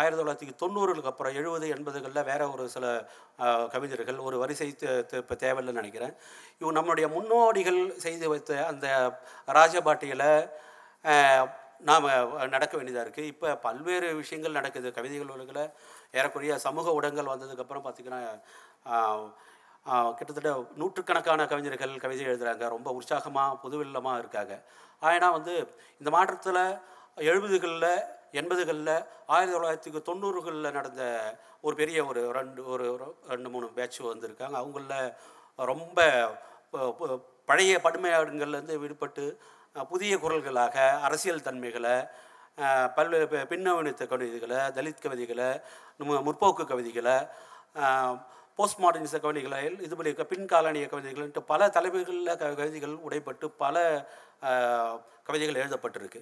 ஆயிரத்தி 0.00 0.20
தொள்ளாயிரத்தி 0.20 0.54
தொண்ணூறுகளுக்கு 0.60 1.10
அப்புறம் 1.12 1.36
எழுபது 1.40 1.66
எண்பதுகளில் 1.76 2.28
வேறு 2.28 2.44
ஒரு 2.54 2.64
சில 2.74 2.84
கவிஞர்கள் 3.74 4.20
ஒரு 4.28 4.36
வரிசை 4.42 4.68
இப்போ 5.22 5.36
தேவையில்லைன்னு 5.44 5.80
நினைக்கிறேன். 5.82 6.14
இவங்க 6.60 6.74
நம்மளுடைய 6.78 7.08
முன்னோடிகள் 7.16 7.80
செய்து 8.04 8.28
வைத்த 8.32 8.60
அந்த 8.70 8.86
ராஜபாட்டியில் 9.58 10.28
நாம் 11.88 12.06
நடக்க 12.54 12.72
வேண்டியதாக 12.76 13.04
இருக்குது 13.06 13.30
இப்போ 13.32 13.48
பல்வேறு 13.66 14.08
விஷயங்கள் 14.20 14.58
நடக்குது. 14.58 14.88
கவிதைகள் 14.98 15.34
உலகில் 15.36 15.62
ஏறக்குறைய 16.18 16.54
சமூக 16.66 16.94
ஊடகங்கள் 16.98 17.32
வந்ததுக்கப்புறம் 17.32 17.84
பார்த்திங்கன்னா 17.86 18.20
கிட்டத்தட்ட 20.18 20.52
நூற்றுக்கணக்கான 20.80 21.46
கவிஞர்கள் 21.50 21.92
கவிதை 22.04 22.24
எழுதுகிறாங்க 22.30 22.68
ரொம்ப 22.76 22.88
உற்சாகமாக 22.98 23.58
புதுவில்லமாக 23.64 24.20
இருக்காங்க. 24.22 24.54
ஆனால் 25.08 25.36
வந்து 25.36 25.54
இந்த 26.00 26.10
மாற்றத்தில் 26.16 26.62
எழுபதுகளில் 27.30 27.90
எண்பதுகளில் 28.40 28.94
ஆயிரத்தி 29.34 29.54
தொள்ளாயிரத்தி 29.56 30.02
தொண்ணூறுகளில் 30.08 30.76
நடந்த 30.78 31.02
ஒரு 31.66 31.74
பெரிய 31.80 31.98
ஒரு 32.10 32.22
ரெண்டு 32.38 32.64
ஒரு 32.74 32.86
ரெண்டு 33.32 33.48
மூணு 33.54 33.66
பேட்ச் 33.76 34.00
வந்திருக்காங்க. 34.12 34.56
அவங்களில் 34.62 35.14
ரொம்ப 35.70 36.00
பழைய 37.50 37.74
படுமையாடுங்கள்லேருந்து 37.86 38.76
விடுபட்டு 38.84 39.24
புதிய 39.84 40.18
குரல்களாக 40.18 40.76
அரசியல் 41.00 41.42
தன்மைகளை 41.42 41.94
பல்வேறு 42.94 43.26
பின்னவனித்த 43.46 44.06
கவிதைகளை 44.06 44.56
தலித் 44.56 45.00
கவிதைகளை 45.00 45.48
முற்போக்கு 46.22 46.64
கவிதைகளை 46.64 47.16
போஸ்ட் 48.54 48.80
மாடர்னிச 48.80 49.20
கவிதைகளை 49.20 49.58
இதுபடி 49.80 50.14
க- 50.14 50.26
பின்காலனிய 50.28 50.86
கவிதைகள்ன்ட்டு 50.86 51.40
பல 51.40 51.68
தலைமைகளில் 51.68 52.36
க 52.36 52.54
கவிதைகள் 52.54 52.98
உடைப்பட்டு 53.06 53.48
பல 53.56 53.76
கவிதைகள் 55.22 55.60
எழுதப்பட்டிருக்கு. 55.62 56.20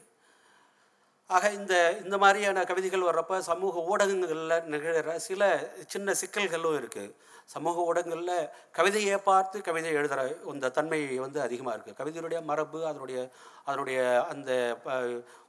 ஆக 1.31 1.51
இந்த 1.51 1.75
இந்த 2.05 2.17
மாதிரியான 2.19 2.65
கவிதைகள் 2.65 3.07
வர்றப்ப 3.09 3.39
சமூக 3.43 3.83
ஊடகங்களில் 3.83 4.65
நிகழ்கிற 4.65 5.13
சில 5.19 5.43
சின்ன 5.87 6.15
சிக்கல்களும் 6.15 6.77
இருக்குது 6.79 7.15
சமூக 7.47 7.85
ஊடகங்களில் 7.85 8.51
கவிதையை 8.71 9.17
பார்த்து 9.25 9.57
கவிதை 9.61 9.91
எழுதுகிற 9.93 10.21
இந்த 10.53 10.71
தன்மை 10.71 11.01
வந்து 11.19 11.41
அதிகமாக 11.41 11.75
இருக்குது 11.77 11.99
கவிதையுடைய 12.01 12.41
மரபு 12.43 12.79
அதனுடைய 12.87 13.19
அதனுடைய 13.65 13.99
அந்த 14.29 14.51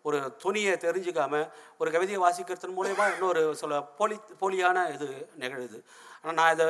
ஒரு 0.01 0.17
துணியை 0.37 0.73
தெரிஞ்சுக்காமல் 0.77 1.47
ஒரு 1.77 1.91
கவிதையை 1.91 2.21
வாசிக்கிறதன் 2.23 2.77
மூலயமா 2.77 3.05
இன்னொரு 3.13 3.43
சில 3.55 3.81
போலி 3.97 4.17
போலியான 4.41 4.87
இது 4.93 5.09
நிகழுது. 5.35 5.79
ஆனால் 6.21 6.35
நான் 6.35 6.53
இதை 6.53 6.67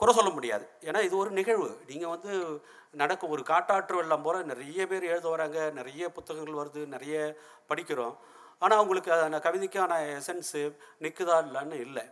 குறை 0.00 0.12
சொல்ல 0.18 0.30
முடியாது. 0.36 0.64
ஏன்னா 0.88 1.00
இது 1.06 1.14
ஒரு 1.22 1.30
நிகழ்வு. 1.38 1.68
நீங்கள் 1.90 2.12
வந்து 2.14 2.32
நடக்கும் 3.02 3.32
ஒரு 3.34 3.42
காட்டாற்று 3.50 3.98
வெள்ளம் 3.98 4.24
போல் 4.26 4.48
நிறைய 4.52 4.86
பேர் 4.90 5.10
எழுத 5.12 5.26
வராங்க 5.34 5.58
நிறைய 5.80 6.04
புத்தகங்கள் 6.16 6.60
வருது 6.60 6.80
நிறைய 6.94 7.16
படிக்கிறோம். 7.72 8.16
ஆனால் 8.62 8.80
அவங்களுக்கு 8.80 9.10
அந்த 9.26 9.38
கவிதைக்கான 9.46 9.98
எசன்ஸு 10.16 10.62
நிற்குதா 11.04 11.36
இல்லைன்னு 11.46 11.76
இல்லை. 11.86 12.04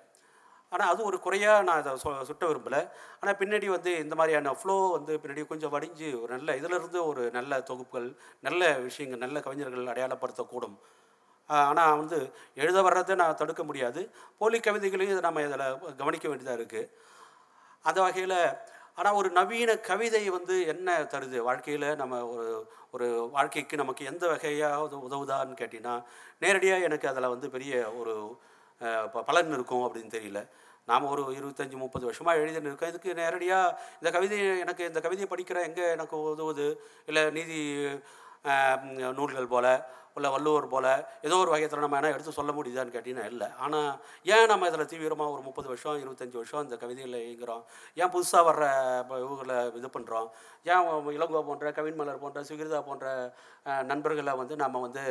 ஆனால் 0.72 0.90
அது 0.92 1.00
ஒரு 1.08 1.18
குறையாக 1.24 1.64
நான் 1.66 1.80
அதை 1.82 1.92
சொ 2.04 2.10
சுட்ட 2.28 2.44
விரும்பலை. 2.50 2.80
ஆனால் 3.20 3.38
பின்னாடி 3.40 3.66
வந்து 3.74 3.90
இந்த 4.04 4.14
மாதிரியான 4.20 4.52
ஃப்ளோ 4.60 4.76
வந்து 4.96 5.12
பின்னாடி 5.22 5.42
கொஞ்சம் 5.52 5.72
வடிஞ்சு 5.74 6.08
ஒரு 6.22 6.30
நல்ல 6.36 6.56
இதிலிருந்து 6.60 7.00
ஒரு 7.10 7.22
நல்ல 7.38 7.60
தொகுப்புகள் 7.70 8.08
நல்ல 8.48 8.70
விஷயங்கள் 8.86 9.24
நல்ல 9.24 9.40
கவிஞர்கள் 9.46 9.90
அடையாளப்படுத்தக்கூடும். 9.92 10.76
ஆனால் 11.70 11.98
வந்து 12.00 12.18
எழுத 12.62 12.78
வர்றதை 12.86 13.14
நான் 13.22 13.38
தடுக்க 13.42 13.62
முடியாது. 13.68 14.00
போலி 14.40 14.58
கவிதைகளையும் 14.66 15.14
இதை 15.14 15.22
நம்ம 15.28 15.44
இதில் 15.48 15.68
கவனிக்க 16.02 16.26
வேண்டியதாக 16.30 16.58
இருக்குது 16.60 16.90
அந்த 17.82 18.02
வகையில் 18.02 18.52
ஆனால் 18.94 19.12
ஒரு 19.12 19.30
நவீன 19.30 19.78
கவிதை 19.78 20.30
வந்து 20.30 20.66
என்ன 20.66 21.02
தருது? 21.02 21.38
வாழ்க்கையில் 21.38 21.96
நம்ம 21.96 22.26
ஒரு 22.26 22.70
ஒரு 22.90 23.28
வாழ்க்கைக்கு 23.32 23.76
நமக்கு 23.76 24.04
எந்த 24.04 24.26
வகையாக 24.26 24.96
உதவுதான்னு 25.10 25.56
கேட்டிங்கன்னா 25.60 26.04
நேரடியாக 26.40 26.82
எனக்கு 26.82 27.08
அதில் 27.08 27.26
வந்து 27.26 27.50
பெரிய 27.50 27.92
ஒரு 27.92 28.38
ப- 29.12 29.22
பலன் 29.22 29.52
இருக்கும் 29.52 29.82
அப்படின்னு 29.82 30.08
தெரியல. 30.08 30.48
நாம் 30.86 31.06
ஒரு 31.06 31.22
இருபத்தஞ்சி 31.22 31.76
முப்பது 31.76 32.04
வருஷமாக 32.04 32.38
எழுதின்னு 32.38 32.60
இருக்கோம். 32.60 32.88
இதுக்கு 32.88 33.14
நேரடியாக 33.14 33.80
இந்த 33.94 34.10
கவிதை 34.10 34.58
எனக்கு 34.58 34.84
இந்த 34.84 35.00
கவிதையை 35.00 35.28
படிக்கிற 35.38 35.62
எங்கே 35.62 35.90
எனக்கு 35.90 36.16
உதவுது? 36.16 36.76
இல்லை 37.06 37.30
நீதி 37.30 37.88
நூல்கள் 39.12 39.46
போல் 39.46 39.82
இல்லை 40.16 40.30
வள்ளுவர் 40.30 40.66
போல் 40.68 40.88
ஏதோ 41.22 41.36
ஒரு 41.36 41.50
வகையத்தில் 41.50 41.84
நம்ம 41.84 41.98
என்ன 41.98 42.10
எடுத்து 42.10 42.32
சொல்ல 42.32 42.52
முடியுதான்னு 42.52 42.94
கேட்டிங்கன்னா 42.94 43.26
இல்லை. 43.26 43.48
ஆனால் 43.58 43.90
ஏன் 44.26 44.46
நம்ம 44.46 44.68
இதில் 44.68 44.90
தீவிரமாக 44.90 45.34
ஒரு 45.34 45.42
முப்பது 45.42 45.68
வருஷம் 45.68 46.00
இருபத்தஞ்சி 46.00 46.36
வருஷம் 46.36 46.64
இந்த 46.64 46.76
கவிதையில் 46.76 47.18
இயங்குகிறோம் 47.20 47.62
ஏன் 47.96 48.12
புதுசாக 48.14 48.48
வர்ற 48.48 48.64
ப- 49.08 49.20
இவங்களை 49.22 49.58
இது 49.74 49.90
பண்ணுறோம் 49.92 50.28
ஏன் 50.66 50.84
இளங்கோ 51.16 51.42
போன்ற 51.42 51.72
கவின் 51.72 51.96
மலர் 51.96 52.20
போன்ற 52.20 52.42
சுகிருதா 52.48 52.80
போன்ற 52.82 53.06
நண்பர்களை 53.84 54.34
வந்து 54.36 54.56
நம்ம 54.56 54.80
வந்து 54.80 55.04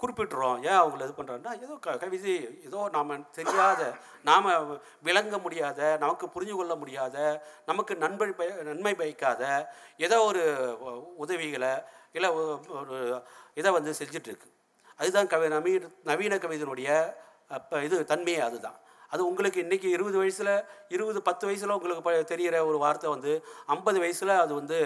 குறிப்பிட்டுறோம். 0.00 0.56
ஏன் 0.62 0.78
அவங்கள 0.78 1.04
இது 1.04 1.14
பண்ணுறாங்கன்னா 1.14 1.52
ஏதோ 1.60 1.74
க 1.80 1.94
கவிதை 1.96 2.32
ஏதோ 2.64 2.80
நாம் 2.88 3.12
தெரியாத 3.32 3.82
நாம் 4.24 4.48
விளங்க 5.02 5.38
முடியாத 5.38 5.80
நமக்கு 5.96 6.26
புரிஞ்சு 6.34 6.54
கொள்ள 6.54 6.74
முடியாத 6.74 7.16
நமக்கு 7.66 7.94
நண்பர் 7.96 8.32
நன்மை 8.68 8.94
பயக்காத 8.94 9.42
ஏதோ 10.00 10.18
ஒரு 10.24 10.42
உதவிகளை 11.18 11.72
இல்லை 12.16 12.28
ஒரு 12.80 12.96
இதை 13.60 13.70
வந்து 13.78 13.92
செஞ்சிட்ருக்கு. 14.00 14.48
அதுதான் 15.00 15.30
கவி 15.32 15.46
நவீன 15.54 15.88
நவீன 16.10 16.34
கவிதையினுடைய 16.42 16.90
அப்போ 17.56 17.76
இது 17.86 17.96
தன்மையே 18.12 18.40
அதுதான். 18.48 18.78
அது 19.12 19.22
உங்களுக்கு 19.30 19.58
இன்றைக்கி 19.64 19.88
இருபது 19.96 20.16
வயசில் 20.20 20.50
இருபது 20.94 21.18
பத்து 21.26 21.44
வயசில் 21.48 21.74
உங்களுக்கு 21.76 22.04
ப 22.06 22.12
தெரிகிற 22.30 22.56
ஒரு 22.70 22.78
வார்த்தை 22.84 23.08
வந்து 23.14 23.32
ஐம்பது 23.74 23.98
வயசில் 24.04 24.32
அது 24.44 24.52
வந்து 24.60 24.78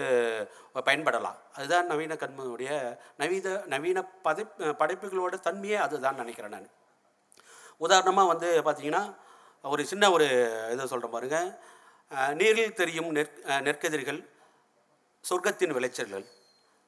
பயன்படலாம். 0.87 1.39
அதுதான் 1.57 1.89
நவீன 1.91 2.17
கண்மனுடைய 2.23 2.71
நவீன 3.21 3.55
நவீன 3.73 4.03
பதை 4.27 4.43
படைப்புகளோட 4.81 5.37
தன்மையே 5.47 5.79
அதுதான் 5.85 6.21
நினைக்கிறேன் 6.21 6.55
நான். 6.55 6.69
உதாரணமாக 7.85 8.31
வந்து 8.33 8.49
பார்த்தீங்கன்னா 8.67 9.03
ஒரு 9.63 9.83
சின்ன 9.91 10.11
ஒரு 10.17 10.27
இதை 10.73 10.85
சொல்கிறேன் 10.91 11.15
பாருங்க. 11.15 11.39
நீரில் 12.39 12.79
தெரியும் 12.81 13.09
நெற் 13.17 13.33
நெற்கதிர்கள் 13.67 14.21
சொர்க்கத்தின் 15.25 15.75
விளைச்சல்கள். 15.77 16.25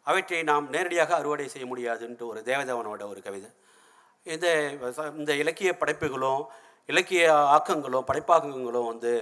அவற்றை 0.08 0.40
நாம் 0.52 0.66
நேரடியாக 0.76 1.12
அறுவடை 1.20 1.48
செய்ய 1.54 1.66
முடியாதுன்ட்டு 1.72 2.26
ஒரு 2.32 2.40
தேவதேவனோட 2.50 3.04
ஒரு 3.12 3.22
கவிதை. 3.28 3.50
இந்த 4.34 4.48
இந்த 5.22 5.32
இலக்கிய 5.44 5.72
படைப்புகளும் 5.82 6.44
இலக்கிய 6.92 7.24
ஆக்கங்களும் 7.56 8.08
படைப்பாக்கங்களும் 8.10 8.90
வந்து 8.92 9.14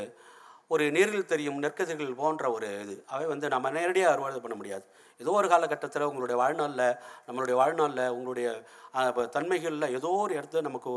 ஒரு 0.73 0.83
நீரில் 0.95 1.29
தெரியும் 1.31 1.57
நெற்கதிர்கள் 1.63 2.19
போன்ற 2.19 2.43
ஒரு 2.55 2.67
இது. 2.83 2.95
அவை 3.13 3.25
வந்து 3.31 3.47
நம்ம 3.53 3.71
நேரடியாக 3.77 4.13
அறுவடை 4.13 4.39
பண்ண 4.43 4.55
முடியாது. 4.59 4.85
ஏதோ 5.21 5.31
ஒரு 5.39 5.47
காலகட்டத்தில் 5.53 6.07
உங்களுடைய 6.09 6.37
வாழ்நாளில் 6.41 6.85
நம்மளுடைய 7.27 7.55
வாழ்நாளில் 7.61 8.13
உங்களுடைய 8.17 8.47
தன்மைகளில் 9.35 9.93
ஏதோ 9.97 10.11
ஒரு 10.23 10.33
இடத்துல 10.39 10.61
நமக்கு 10.69 10.91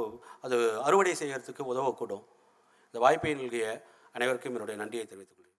அது 0.46 0.58
அறுவடை 0.88 1.14
செய்கிறதுக்கு 1.22 1.70
உதவக்கூடும். 1.72 2.24
இந்த 2.86 2.98
வாய்ப்பை 3.04 3.34
நல்கிய 3.40 3.66
அனைவருக்கும் 4.16 4.54
என்னுடைய 4.54 4.76
நன்றியை 4.82 5.04
தெரிவித்துக் 5.06 5.38
கொள்கிறேன். 5.38 5.52